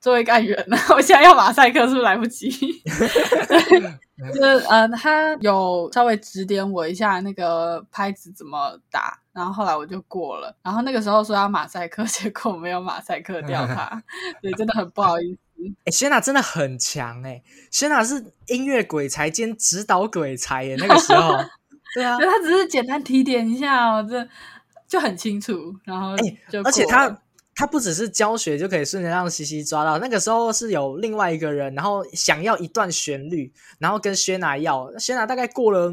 [0.00, 2.48] 作为干员呢， 我现在要马赛克是不是来不及？
[4.18, 10.56] 就是呃，他有稍微指点我一下那个拍子怎么打，然后后来我就过了。
[10.62, 14.02] 然后那个时候说要马赛克， 结果没有马赛克掉它，
[14.42, 15.38] 对，真的很不好意思。
[15.86, 21.34] 哎，谢娜真的很强哎，谢娜是音乐鬼才兼指导鬼才耶，那个时候，
[21.94, 24.28] 对啊，他只是简单提点一下哦，这
[24.86, 25.74] 就很清楚。
[25.84, 27.18] 然后哎，而且他。
[27.58, 35.90] 他不只是教学就可以瞬间让西西抓到，那个时候是有另外一个人，然后想要一段旋律，然后跟薛娜要，薛娜大概过了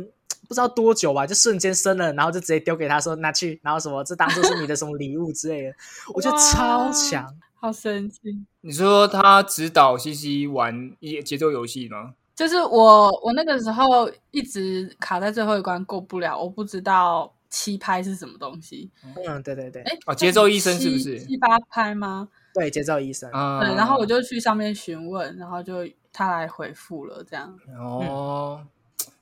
[0.47, 5.73] 不知道多久吧，就瞬间生了，然后就直接丢给他说拿去，然后什么这当做是你的什么礼物之类的，
[6.13, 8.19] 我觉得超强，好神奇。
[8.61, 12.13] 你说他指导西西玩节节奏游戏吗？
[12.35, 17.31] 就是我我那个时候一直卡在最后一关过不了，我不知道。
[17.49, 18.89] 七拍是什么东西？
[19.27, 22.27] 嗯，对对对，哎，哦，节奏医生是不是七八拍吗？
[22.53, 23.29] 对，节奏医生。
[23.33, 27.53] 嗯，然后我就去上面询问，然后就他来回复了，这样。
[27.77, 28.65] 哦，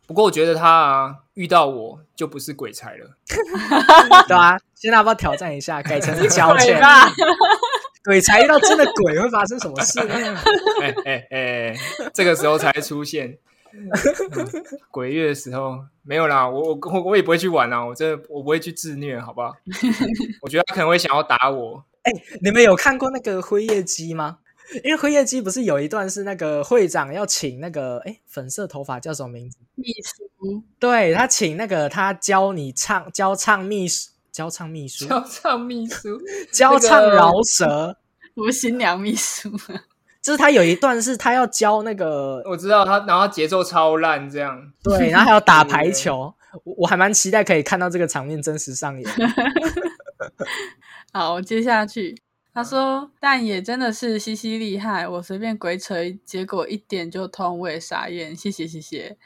[0.05, 3.17] 不过我觉得他啊，遇到我就不是鬼才了，
[4.27, 6.81] 对啊，现在要不要挑战一下，改成交钱？
[8.05, 9.97] 鬼才遇到真的鬼会发生什么事？
[10.81, 11.75] 哎哎哎，
[12.13, 13.37] 这个时候才出现。
[14.91, 19.53] 鬼月的时候没有啦，我我我也不会去玩啊，我真的我不会去自虐，好不好？
[20.41, 21.83] 我觉得他可能会想要打我。
[22.03, 24.39] 哎，你们有看过那个灰夜姬吗？
[24.83, 29.57] 因为灰夜姬不是有一段是那个会长要请那个哎粉色头发叫什么名字？
[29.75, 30.63] 秘书。
[30.79, 36.19] 对他请那个他教你唱教唱秘书教唱秘书教唱秘书
[36.51, 37.97] 教唱饶舌，
[38.35, 39.49] 我新娘秘书。
[40.23, 44.71] 就是他有一段是他要教那个，我知道他，然后节奏超烂，这样。
[44.81, 46.33] 对，然后还要打 排球，
[46.63, 49.11] 我我还蛮期待可以看到这个场面真实上演。
[51.11, 52.17] 好，接下去，
[52.53, 59.17] 他说，但也真的是西西厉害，我随便鬼扯，结果一点就通，我也傻眼，谢谢谢谢。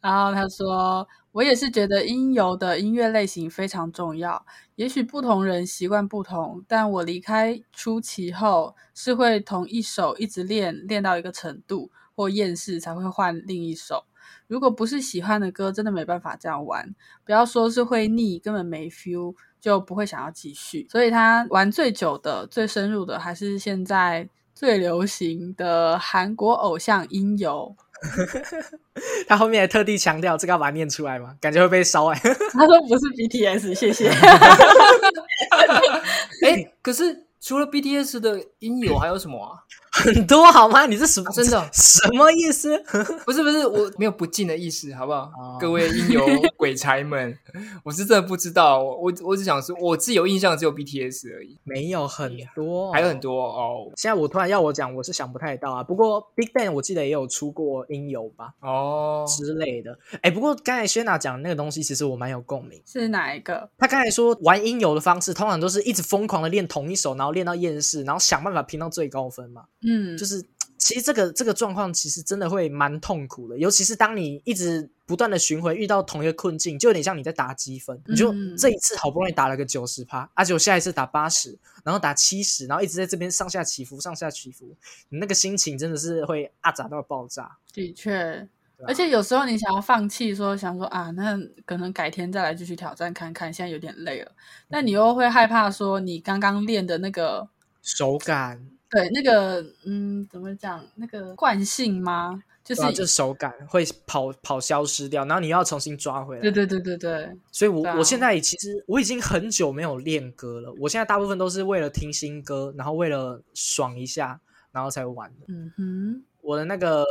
[0.00, 4.46] 然后他说，我也是觉得音游的音乐类型非常重要，
[4.76, 14.06] 也许不同人习惯不同，但我离开初期后是会同一首一直练，练到一个程度或厌世才会换另一首。
[14.46, 16.94] 如果不是喜欢的歌，真的没办法这样玩。
[17.22, 20.86] 不要说是会腻，根本没 feel，就不会想要继续。
[20.90, 27.76] 所以他玩最久的、最深入的，还是现在最流行的韩国偶像音游。
[29.26, 31.34] 他后面还特地强调这个要把它念出来吗？
[31.40, 32.18] 感觉会被烧哎。
[32.52, 34.10] 他说不是 BTS，谢谢。
[36.44, 39.58] 哎，可是除了 BTS 的音友还有什么啊？
[40.04, 40.86] 很多好吗？
[40.86, 42.76] 你是什么真的 什么意思？
[43.24, 45.30] 不是不是，我没有不敬的意思，好不好？
[45.58, 46.24] 各位音游
[46.56, 47.36] 鬼才们，
[47.82, 48.82] 我是真的不知道。
[48.82, 53.90] 我我只想说，我自己有印象只有 BTS 而已，没有很多，还有很多哦。
[53.96, 55.82] 现在我突然要我讲，我是想不太到啊。
[55.82, 58.52] 不过 Big Bang 我记得也有出过音游吧？
[58.60, 59.96] 哦之类的。
[60.22, 62.80] 哎，不过刚才 Shena 讲那个东西，其实我蛮有共鸣。
[62.86, 63.68] 是哪一个？
[63.78, 69.62] 他刚才说玩音游的方式，通常都是一直疯狂的练同一首，然后练到厌世，然后想办法拼到最高分嘛。
[69.88, 70.44] 嗯，就是
[70.76, 84.66] 其实这个这个状况其实真的会蛮痛苦的，尤其是当你一直不断的巡回遇到同一个困境，就有点像你在打积分，你就这一次好不容易打了个九十趴，而且我下一次打八十，然后打七十，然后一直在这边上下起伏，上下起伏，
[85.08, 87.56] 你那个心情真的是会啊砸到爆炸。
[87.72, 88.46] 的确，
[88.86, 94.32] 而且有时候你想要放弃，说想说啊，那可能改天再来继续挑战看看，现在有点累了，
[94.68, 97.48] 那你又会害怕说你刚刚练的那个
[97.82, 98.75] 手感。
[98.96, 100.84] 对，那个嗯，怎么讲？
[100.94, 102.42] 那个惯性吗？
[102.64, 106.42] 就是就手感会跑跑消失掉，然后你又要重新抓回来。
[106.42, 107.30] 对对对对对。
[107.52, 110.74] 所以，我我现在其实我已经很久没有练歌了。
[110.80, 114.40] 我现在大部分都是为了听新歌，然后为了爽一下，
[114.72, 115.46] 然后才玩的。
[115.46, 117.04] 嗯哼，我的那个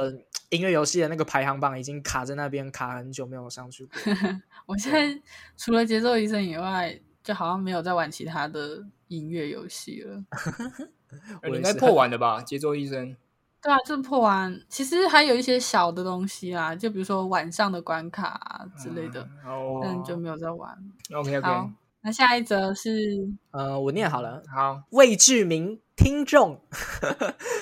[0.50, 3.94] 音乐游戏的那个排行榜已经卡在那边，卡很久没有上去过。
[4.66, 5.22] 我现在
[5.56, 10.22] 除了节奏医生以外，就好像没有在玩其他的音乐游戏了。
[11.50, 12.42] 你应该破完了吧？
[12.42, 13.16] 节奏医生。
[13.62, 14.62] 对啊，就破完。
[14.70, 19.28] 其实还有一些小的东西啊，就比如说晚上的关卡之类的，
[19.82, 20.78] 但就没有在玩。
[21.14, 21.50] OK OK。
[22.02, 24.44] 那下一则是呃，我念好了。
[24.54, 26.62] 好，魏志明听众，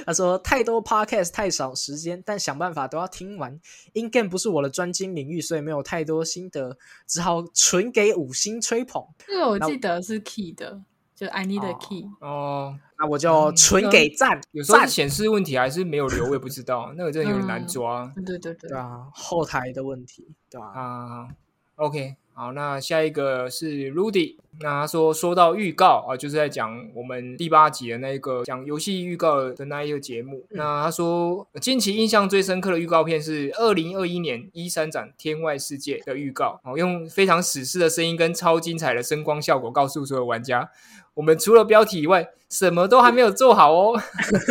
[0.06, 3.58] 他说太多 Podcast 太少时间，但想办法都要听完。
[3.94, 6.78] In Game 不是我的专精领域，所以没有太多心得，
[7.08, 9.02] 只好纯给五星吹捧。
[9.26, 10.82] 这个我记得是 Key 的。
[11.16, 14.42] 就 I need a key 哦，那我就纯给赞。
[14.52, 18.12] 有时候显示问题还是没有留，我也不知道，那个真的有点难抓。
[18.16, 20.68] 对对对，对啊，后台的问题，对吧？
[20.74, 21.28] 啊
[21.76, 30.44] ，OK，好，那下一个是 Rudy，那他说说到预告啊，就是在讲我们第八集的那个讲游戏预告的那一个节目。
[30.50, 40.72] 那他说近期印象最深刻的预告片是二零二一年一三展《天外世界》的预告，哦，用非常史诗的声音跟超精彩的声光效果，告诉所有玩家。
[41.16, 44.00] 我们除了标题以外，什么都还没有做好哦。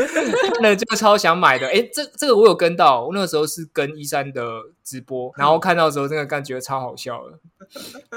[0.60, 4.42] 那就超想买的，哎，这这个我有跟到，我那个时候是跟一三的
[4.82, 7.38] 直播，然后看到的时候，真的感觉超好笑的。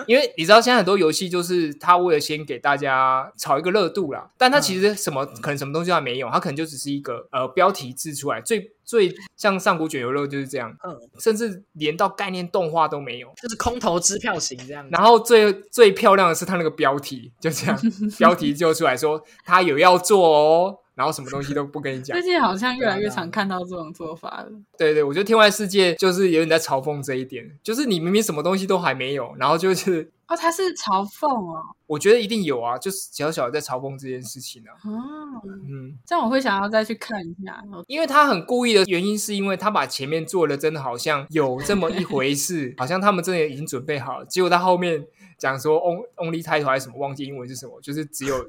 [0.07, 14.85] 因为你知道，现在很多游戏就是他为了先给大家炒一个热度啦，但他其实什么可能什么东西都没有，他可能就只是一个呃标题制出来，最最像上古卷油肉就是这样，嗯，甚至连到概念动画都没有，就是空头支票型这样。
[14.91, 17.79] 然后最最漂亮的是他那个标题，就这样
[18.17, 20.79] 标题就出来说他有要做哦。
[20.95, 22.15] 然后什么东西都不跟你讲。
[22.17, 24.47] 最近好像越来越常看到这种做法了。
[24.77, 31.61] 对对，我觉得《天外世界》就是有点在嘲讽这一点，就是你明明什么东西都还没有，然后就是哦，他是嘲讽哦。
[31.85, 34.71] 我觉得一定有啊，就是小小的在嘲讽这件事情啊。
[34.89, 45.05] 哦，嗯，这样我会想要再去看一下，因为他很故意的原因，是因为他把前面做的真的好像有这么一回事， 好像他们真的已经准备好了，结果到后面。
[45.37, 48.43] 讲说 on only title 还是什么，忘记英文是什么，就是只有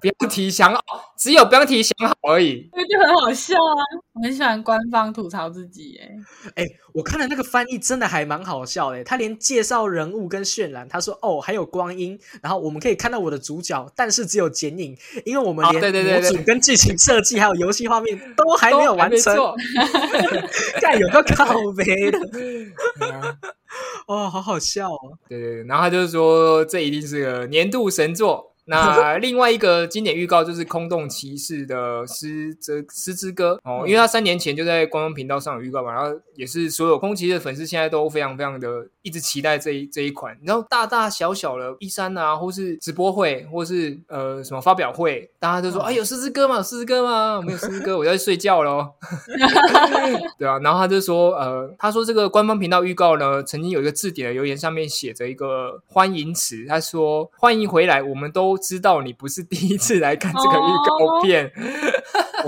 [0.00, 0.82] 标题想好，
[1.18, 3.82] 只有标题想好而已， 那就很好笑啊！
[4.14, 19.34] 我很喜欢官方吐槽自己，哎哎，我看了那个翻译真的还蛮好笑的，他连介绍人物跟渲染，他说哦还有光阴，然后我们可以看到我的主角，但是只有剪影，因为我们连模组跟剧情设计还有游戏画面都还没有完成，
[20.80, 22.18] 干有个靠背的。
[24.06, 24.98] 哦，好好笑哦！
[25.28, 28.52] 对对对，然后他就是说，这一定是个年度神作。
[28.68, 40.36] 那 另外一个经典预告就是《空洞骑士》的《狮之狮之歌》哦，因为他三年前就在官方频道上有预告嘛，然后也是所有空骑士的粉丝现在都非常非常的一直期待这一这一款。
[40.42, 46.56] 然后大大小小的一三啊，或是直播会，或是呃什么发表会，大家都说：“哎，有诗诗歌吗？
[46.56, 47.40] 有诗诗歌吗？
[47.40, 48.84] 没有诗诗歌，我在睡觉喽。
[50.36, 61.52] ”对啊，然后他就说：“呃，他说这个官方频道预告呢，曾经有一个字典的留言上面写着一个欢迎词，他说：‘欢迎回来，我们都知道你不是第一次来看这个预告片。’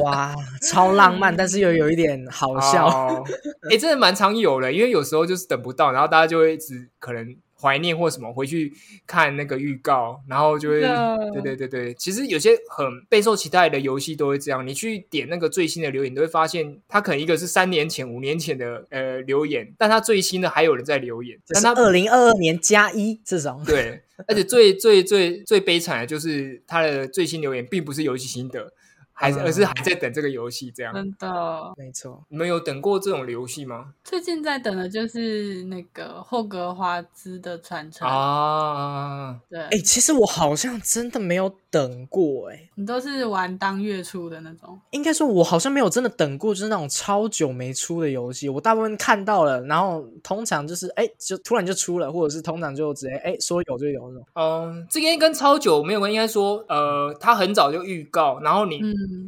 [0.02, 3.24] 哇，超浪漫，但是又有一点好笑。
[3.68, 8.72] 哎，真的蛮常有的，因为有时候就是等不到，然后大家就会一直可能。”怀念或什么，回去
[9.04, 14.64] 看那个预告，然后就会，对对对对，其实有些很备受期待的游戏都会这样。
[14.64, 23.60] 你去点那个最新的留言，都会发现它可能一个是三年前、五年前的呃留言，但它最新的还有人在留言，但它二零二二年加一这种。
[23.66, 28.72] 对，而且最最最最悲惨的就是它的最新留言并不是游戏心得。
[29.20, 32.22] 还是而是还在等这个游戏，这样真的没错。
[32.28, 33.92] 你们有等过这种游戏吗？
[34.04, 39.36] 最近在等的就是那个霍格华兹的传承啊。
[39.50, 44.78] 对，哎，其实我好像真的没有等过，哎，你都是玩当月出的那种。
[44.90, 48.48] 应该说，我好像没有真的等过，就是那种超久没出的游戏。
[48.48, 54.26] 我大部分看到了，然后通常就是哎，就突然就出了，或者是通常就直接哎说有就有那种。
[54.34, 58.78] 嗯，这个跟超久没有关系，应该说呃，他很早就预告，然后你。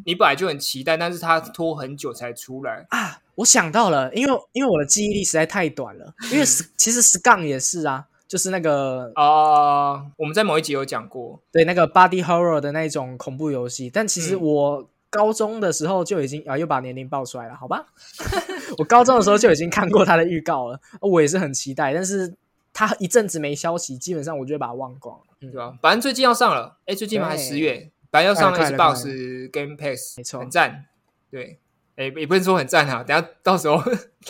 [0.05, 3.21] 你本来就很期待，但是他拖很久才出来啊！
[3.37, 6.13] 我想到了，因为因为我的记忆力实在太短了。
[6.33, 6.45] 因为
[6.77, 13.89] 其实 Scan 也是啊，就是那个啊，我们在某一集有讲过，对那个 Body Horror 的那种恐怖游戏。
[13.89, 17.87] 但其实我高中的时候就已经啊，又把年龄爆出来了，好吧？
[18.79, 21.95] 我高中的时候就已经看过他的预告了，我也是很期待。
[21.95, 22.35] 但是
[22.73, 25.79] 他一阵子没消息，基本上我就会把它忘光了，对吧？
[25.81, 27.29] 反正最近要上了，哎，最近吗？
[27.29, 27.91] 还十月？
[28.11, 30.87] 本来要上 Xbox Game Pass，没错，很赞。
[31.31, 31.61] 对，
[31.95, 33.05] 哎，也不能说很赞哈。
[33.05, 33.81] 等下到时候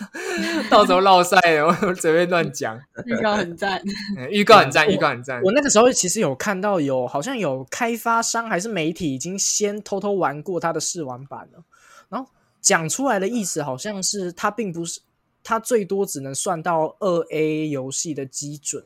[0.71, 2.79] 到时候落赛，我随便乱讲。
[3.07, 3.83] 预告很赞，
[4.31, 5.41] 预告很赞，预告很赞。
[5.43, 11.65] 我那个时候其实有看到，有好像有开发商还是媒体已经先偷偷玩过它的试玩版了。
[12.11, 15.01] 然后讲出来的意思好像是，它并不是，
[15.43, 18.85] 它最多只能算到二 A 游戏的基准。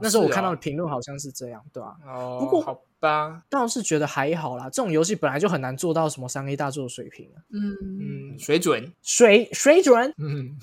[0.00, 1.96] 那时候我看到的评论好像是这样，对吧？
[2.06, 2.80] 哦，不过好。
[2.98, 4.64] 吧，倒是觉得还好啦。
[4.70, 10.10] 这种游戏本来就很难做到什么三 A 大作的水平嗯嗯，水准，水水准。
[10.16, 10.56] 嗯，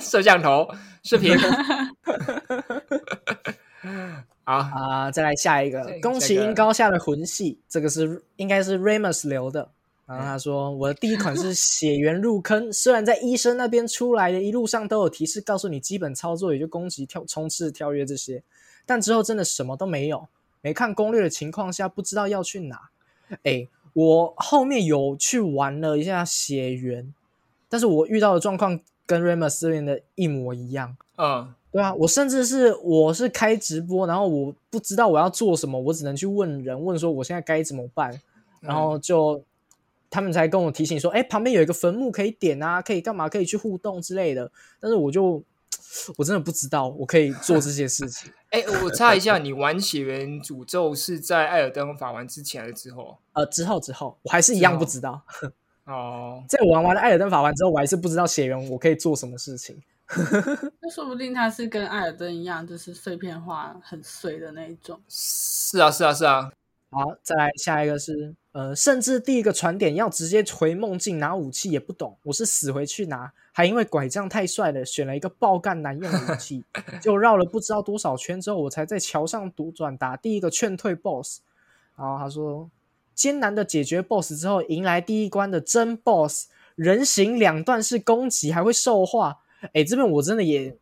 [0.00, 0.68] 摄像头，
[1.02, 1.36] 视频。
[4.44, 9.72] 好啊，再来下一个，宫崎英高下的魂系，这个是应该是 Ramus 留的。
[10.06, 18.42] 然后他说，我的第一款是血缘入坑，虽然在医生那边出来的一路上都有提示告诉你基本操作，也就攻击、跳、冲刺、跳跃这些，
[18.86, 20.28] 但之后真的什么都没有。
[20.62, 22.90] 没看攻略的情况下，不知道要去哪。
[23.44, 27.14] 哎，我后面有去玩了一下血缘，
[27.68, 30.96] 但是我遇到的状况跟 Remus 练的一模一样。
[31.18, 38.20] 嗯，对啊，我甚至是我是开直播，然后我不知道我要做什么，我只能去问人，问说我现在该怎么办，
[38.60, 39.40] 然后就
[40.10, 44.50] 他们才跟我提醒说，哎，旁边有一个坟墓可以点啊，可以干嘛，可以去互动之类的。
[44.80, 45.42] 但是我就。
[46.18, 48.30] 我真的不知道我可以做这些事情。
[48.50, 53.16] 哎，我猜一下，你玩血缘诅咒是在艾尔登法环之前还是之后？
[53.32, 55.22] 呃，之后之后，我还是一样不知道。
[55.84, 59.80] 哦， 在我玩完了艾尔登法环之后，我还是不知道血缘我可以做什么事情。
[60.80, 65.00] 那说不定它是跟艾尔登一样，就是碎片化很碎的那一种。
[65.08, 66.52] 是啊，是啊，是啊。
[66.96, 76.64] 好，再来下一个是，呃，甚至第一个传点要直接回梦境拿武器也不懂，我是死回去拿，还因为拐杖太帅了，选了一个爆干难用的武器，
[77.02, 81.40] 就绕了不知道多少圈之后，我才在桥上独转打第一个劝退 BOSS。
[81.98, 82.70] 然后他说，
[83.14, 89.40] 艰难的解决 BOSS 之后，迎来第一关的真 BOSS，人形两段式攻击还会兽化，
[89.74, 90.78] 哎，这边我真的也。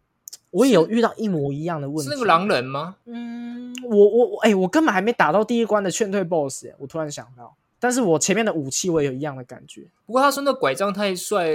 [0.50, 2.94] 我也有遇到一模一样的问题，是那个狼人吗？
[3.06, 9.82] 嗯，我我我，哎，我根本还没打到第一关的劝退 BOSS，我突然想到，但是我前面的武器我也有一样的感觉。
[10.06, 11.48] 不过他说那拐杖太帅，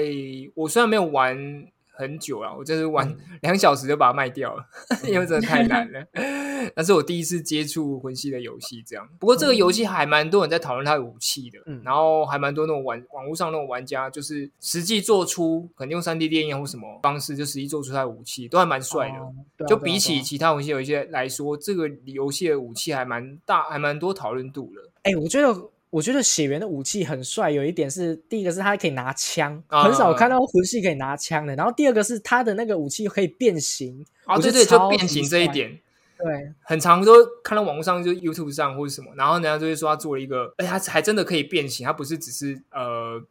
[0.55, 1.67] 我虽然没有玩。
[2.00, 4.66] 很久了，我就是玩两小时就把它卖掉了，
[5.06, 6.02] 因为真的太难了。
[6.76, 9.08] 那是我第一次接触魂系的游戏，这样。
[9.20, 19.66] 不过这个游戏还蛮多人在讨论它的武器的，嗯然后还蛮多那种玩网络上那种玩家，就是实际做出可能用三 D 电影或什么方式，就实际做出它的武器，都还蛮帅的。
[19.66, 24.82] 就比起其他魂系有一些来说，这个游戏的武器还蛮大，还蛮多讨论度的。
[25.04, 25.70] 哎，我觉得。
[25.89, 31.55] 我觉得血缘的武器很帅，有一点是第一个是他可以拿枪，很少看到魂系可以拿枪的。
[31.55, 35.79] 然后第二个是他的那个武器可以变形，啊对对，就变形这一点，
[36.17, 37.13] 对，很常都
[37.43, 43.21] 看到网络上就 YouTube 上或者什么，然后人家就会说他做了一个，哎，他还真的可以变形，他不是只是呃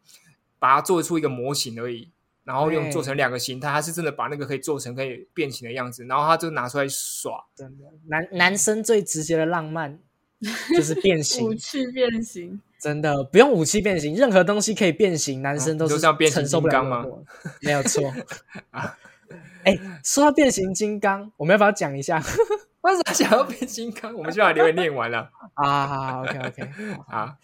[0.59, 2.09] 把它做出一个模型而已。
[2.45, 7.45] 然后用做成两个形态，他是真的把那个可以做成可以变形的样子，然后他就拿出来耍。
[7.53, 9.99] 真的，男男生最直接的浪漫
[10.75, 17.05] 就是变 形武，器变形，真的不用武器变形，任何东西可以变形，男生都是哦你说像变形承受不了金刚吗？
[17.61, 18.13] 没有错。
[19.65, 22.23] 哎，说到变形金刚，我们要不要讲一下
[22.81, 24.15] 为什么想要变金刚？
[24.15, 25.85] 我们就把留言念完了啊？
[25.85, 26.69] 好好，OK OK，
[27.07, 27.35] 啊！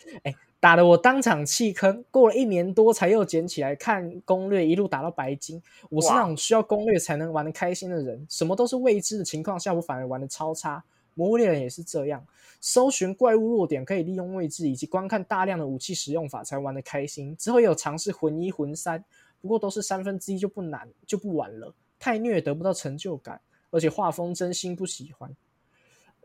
[0.62, 5.62] 打得我当场弃坑，过了一年多才又捡起来看攻略，一路打到白金。
[5.89, 10.84] 我是那种需要攻略才能玩的开心的人，什么都是未知的情况下，我反而玩的超差。
[11.16, 12.24] 魔物猎人也是这样，
[12.61, 17.36] 搜寻怪物弱点可以利用位置以及观看大量的武器使用法才玩的开心。
[17.38, 19.03] 之后也有尝试魂一魂三，
[19.41, 23.41] 不过都是三分之一就不难就不玩了，太虐得不到成就感，
[23.72, 25.36] 而且画风真心不喜欢。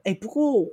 [0.03, 0.67] 哎，不过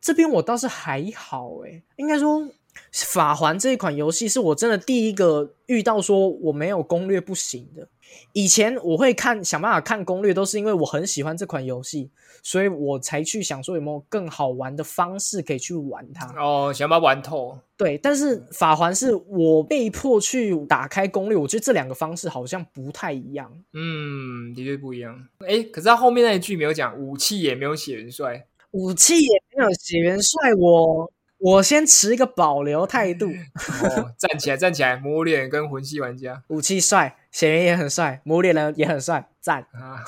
[0.00, 2.48] 这边我倒是还好诶，应该说
[2.92, 7.88] 法环这一款游戏是我真的第一个遇到说我没有攻略不行的。
[8.32, 12.10] 以前我会看想办法看攻略，都是因为我很喜欢这款游戏，
[12.42, 16.26] 所以我才去想说有没有更好玩的方式可以去玩它。
[16.40, 17.58] 哦，想把它玩透。
[17.76, 23.50] 对，但是法环是我被迫去打开攻略，我觉得这两个方式好像不太一样。
[23.72, 25.26] 嗯，的确不一样。
[25.46, 28.46] 哎，可是他后面那一句没有讲，武器也没有写元帅。
[28.72, 31.10] 武器也没有写元帅，我
[31.40, 33.26] 我先持一个保留态度。
[33.82, 34.96] 哦，站起来，站起来！
[34.96, 39.66] 魔脸跟魂系玩家武器帅，显然也很帅，魔物猎人也很帅，赞！
[39.72, 40.04] 啊，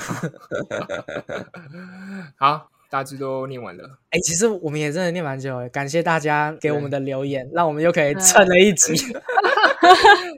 [2.37, 3.99] 好，大致都念完了。
[4.11, 8.95] 哎、其实我们也真的念蛮久了，感谢大家给我们的留言，让我们又可以蹭了一集。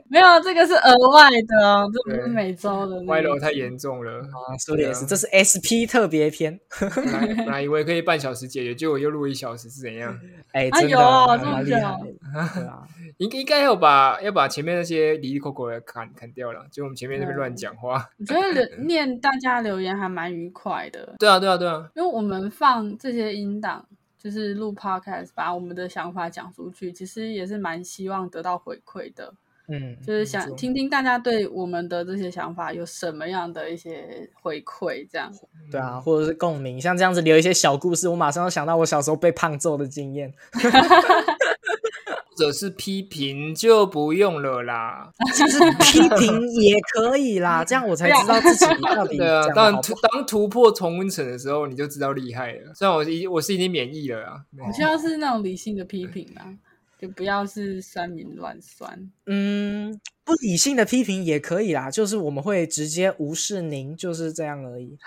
[0.07, 6.59] 没有这个是额外的哦，这不是对每周的那个歪楼太严重了，啊，说的也是，这是 SP 特别篇。
[6.79, 10.17] 本来本来以为可以半小时解决，结果又录一小时，是怎样？
[10.53, 11.99] 哎、啊真的有哦还这么厉害，
[12.53, 12.87] 对啊。
[13.17, 18.09] 应应该要把要把前面那些离离口口的砍砍掉了，就我们前面那边乱讲话。
[18.19, 23.85] 我觉得留 念大家留言还蛮愉快的，对啊，对啊，对啊，因为我们放这些音档，
[24.19, 29.33] 就是录 podcast，把我们的想法讲出去，其实也是蛮希望得到回馈的，
[29.67, 35.31] 嗯，就是想听听大家对我们的这些想法有什么样的一些回馈，这样。
[35.71, 40.33] 对啊，或者是共鸣，像这样子留一些小故事，我马上就想到我小时候被胖揍的经验。
[42.37, 45.09] 或者是批评就不用了啦。
[45.33, 49.81] 其 实批评也可以啦，这样我才知道自己到底对啊，当。
[50.11, 52.73] 当突破重温层的时候，你就知道厉害了。
[52.75, 56.43] 虽然我已我是已经免疫了啊，我希望是那种理性的批评啊，
[57.05, 59.11] 就不要是酸民乱酸。
[59.27, 64.97] 嗯，不理性的批评也可以啦，就是我们会直接无视您，就是这样而已。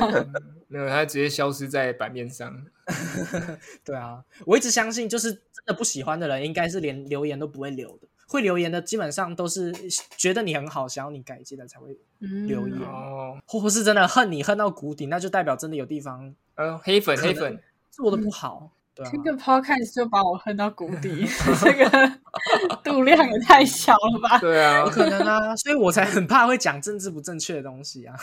[0.68, 2.66] 没有，他直接消失在版面上。
[3.82, 8.06] 对啊，我一直相信，就是真的不喜欢的人，应该是连留言都不会留的。
[8.26, 9.72] 会留言的基本上都是
[10.18, 17.58] 觉得你很好，想要你改进的才会，嗯，留言哦，或或是真的恨你恨到谷底，那就代表真的有地方呃，黑粉黑粉，
[17.90, 18.70] 做的不好。
[18.98, 21.24] 对啊，这个 podcast 就把我恨到谷底，
[21.62, 22.12] 这个
[22.82, 24.38] 度量也太小了吧？
[24.42, 28.16] 对啊有，可能啊，所以我才很怕会讲政治不正确的东西啊。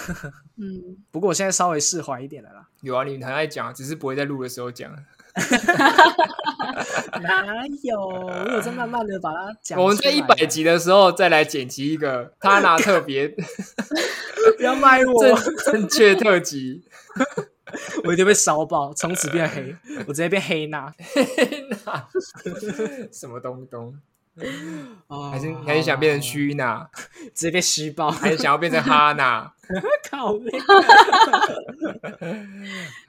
[0.57, 2.67] 嗯， 不过我现在稍微释怀一点了啦。
[2.81, 4.91] 有啊，你很爱讲，只是不会在录的时候讲。
[7.21, 7.99] 哪有？
[8.01, 9.81] 我有在慢慢的把它讲。
[9.81, 13.27] 我们在一百集的时候再来剪辑一个他拿特别
[14.57, 16.83] 不要卖我，正正确特辑，
[18.03, 19.75] 我一定被烧爆，从此变黑，
[20.07, 20.93] 我直接变黑娜。
[21.69, 22.07] 那
[23.11, 23.97] 什么东东？
[25.07, 26.85] 哦还是还是想变成虚娜，
[27.33, 29.49] 直接被虚爆，还是想要变成哈娜？
[30.11, 30.51] 靠背。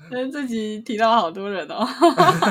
[0.09, 1.85] 但是这集提到好多人哦，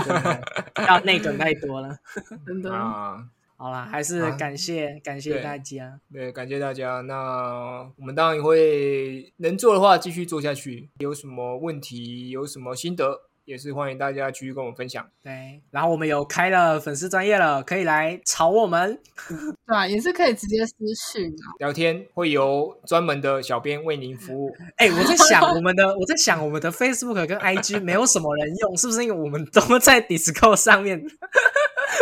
[0.88, 1.98] 要内梗太多了。
[2.46, 2.74] 真的。
[2.74, 3.24] 啊，
[3.58, 6.00] 好啦，还是感谢、感谢大家。
[6.12, 7.02] 对，感谢大家。
[7.02, 10.90] 那我们当然会能做的话继续做下去。
[11.00, 15.08] 有什么问题，有什么心得，也是欢迎大家继续跟我们分享。
[15.24, 19.00] 对，然后我们有开了粉丝专业了，可以来炒我们。
[19.66, 20.74] 对啊，也是可以直接私
[21.14, 21.56] 讯啊。
[21.60, 24.54] 聊天会由专门的小编为您服务。
[24.76, 31.02] 哎、我在想我们的，我在想我们的 Facebook 跟 IG 没有什么人用，是不是因为我们都在 Discord 上面，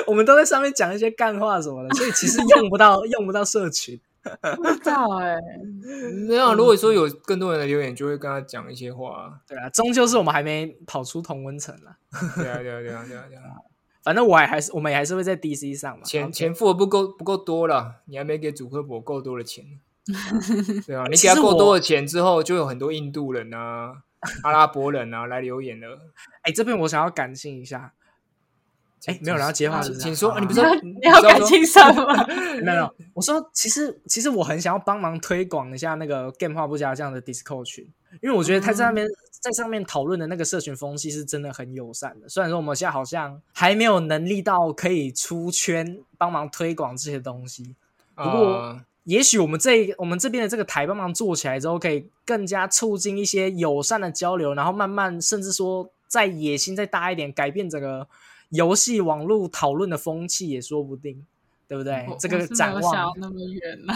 [0.07, 3.99] 我们都在上面讲一些干话什么的，所以其实用不到用不到社群。
[4.55, 5.35] 不知道哎、
[6.29, 9.37] 那样，如果说有更多人的留言，就会跟他讲一些话。
[9.45, 11.97] 对啊，终究是我们还没跑出同温层啦。
[12.37, 13.43] 对啊，对啊，对啊，对啊，对啊。
[14.01, 16.05] 反正我还还是我们也还是会在 DC 上嘛。
[16.05, 19.65] 钱钱付的不够不够多了，你还没给主科博够多的钱。
[20.87, 24.03] 对啊，你给他够多的钱之后，就有很多印度人啊、
[24.43, 25.99] 阿拉伯人啊来留言了。
[26.43, 27.91] 哎、这边我想要感性一下，
[29.05, 32.27] 哎，没有人要接话，是请说，好你不是要你要感情什么？
[32.63, 37.85] 没有，我说其实其实我很想要帮忙推广一下那个 Game 话不加这样的 Discord 群，
[38.21, 39.07] 因为我觉得他在那边、
[39.41, 42.29] 在上面讨论的那个社群风气是真的很友善的。
[42.29, 47.75] 虽然说我们现在好像还没有能力到可以出圈帮忙推广这些东西，
[48.15, 58.07] 不过呃也许我们这我们这边的这个台帮忙做起来之后，可以更加促进一些友善的交流，然后慢慢甚至说再野心再大一点，改变整个
[58.53, 61.25] 游戏网络讨论的风气也说不定，
[61.67, 62.05] 对不对？
[62.09, 63.95] 我这个展望想那么远啦。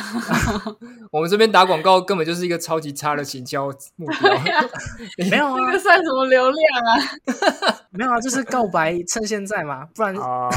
[1.11, 4.33] 我们这边打广告根本就是一个超级差的行销目标。
[5.29, 7.79] 没有啊这个，算什么流量啊？
[7.91, 10.49] 没有啊，就是告白趁现在嘛，不然啊，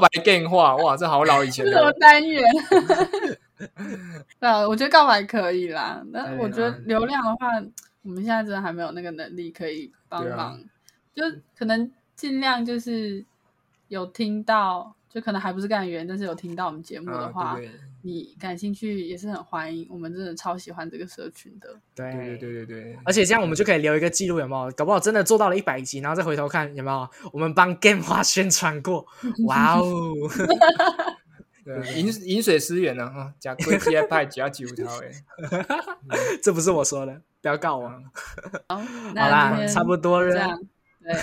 [0.00, 1.98] 白电话哇，这好老以前这什么的。
[1.98, 2.42] 单元？
[4.38, 6.00] 对啊，我觉得告白可以啦。
[6.12, 7.48] 但对我觉得啊流量的话，
[8.02, 10.58] 我们现在真的还没有那个能力可以帮忙，
[11.14, 11.24] 就
[11.56, 13.24] 可能尽量就是
[13.86, 17.58] 有听到，就可能还不是干员，但是有听到我们节目的话，啊
[18.02, 19.86] 你感兴趣也是很欢迎。
[19.88, 21.68] 我们真的超喜欢这个社群的。
[21.94, 24.72] 对对对对对对，而且这样我们就可以留一个记录，有没有？
[24.72, 29.06] 搞不好真的做到了一百集，然后再回头看有没有我们帮 Game 花宣传过，
[29.46, 30.12] 哇哦！
[31.64, 34.86] 对啊饮饮水思源呢啊，加贵鸡派加九条
[36.08, 37.88] 哎， 这不是我说的，不要告我。
[38.68, 40.32] 好，好啦差不多了。
[40.32, 40.60] 这样，
[41.02, 41.14] 对，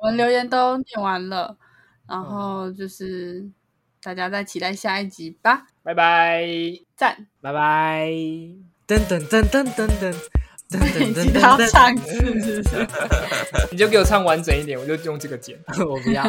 [0.00, 1.56] 我们留言都念完了，
[2.08, 3.44] 然后就是
[4.02, 5.66] 大家再期待下一集吧。
[5.82, 6.44] 拜拜，
[6.96, 8.08] 赞，拜拜。
[8.86, 10.14] 噔噔噔噔噔噔，
[11.06, 12.62] 你记得要唱，是不是？
[13.70, 15.58] 你就给我唱完整一点，我就用这个剪。
[15.88, 16.24] 我不要。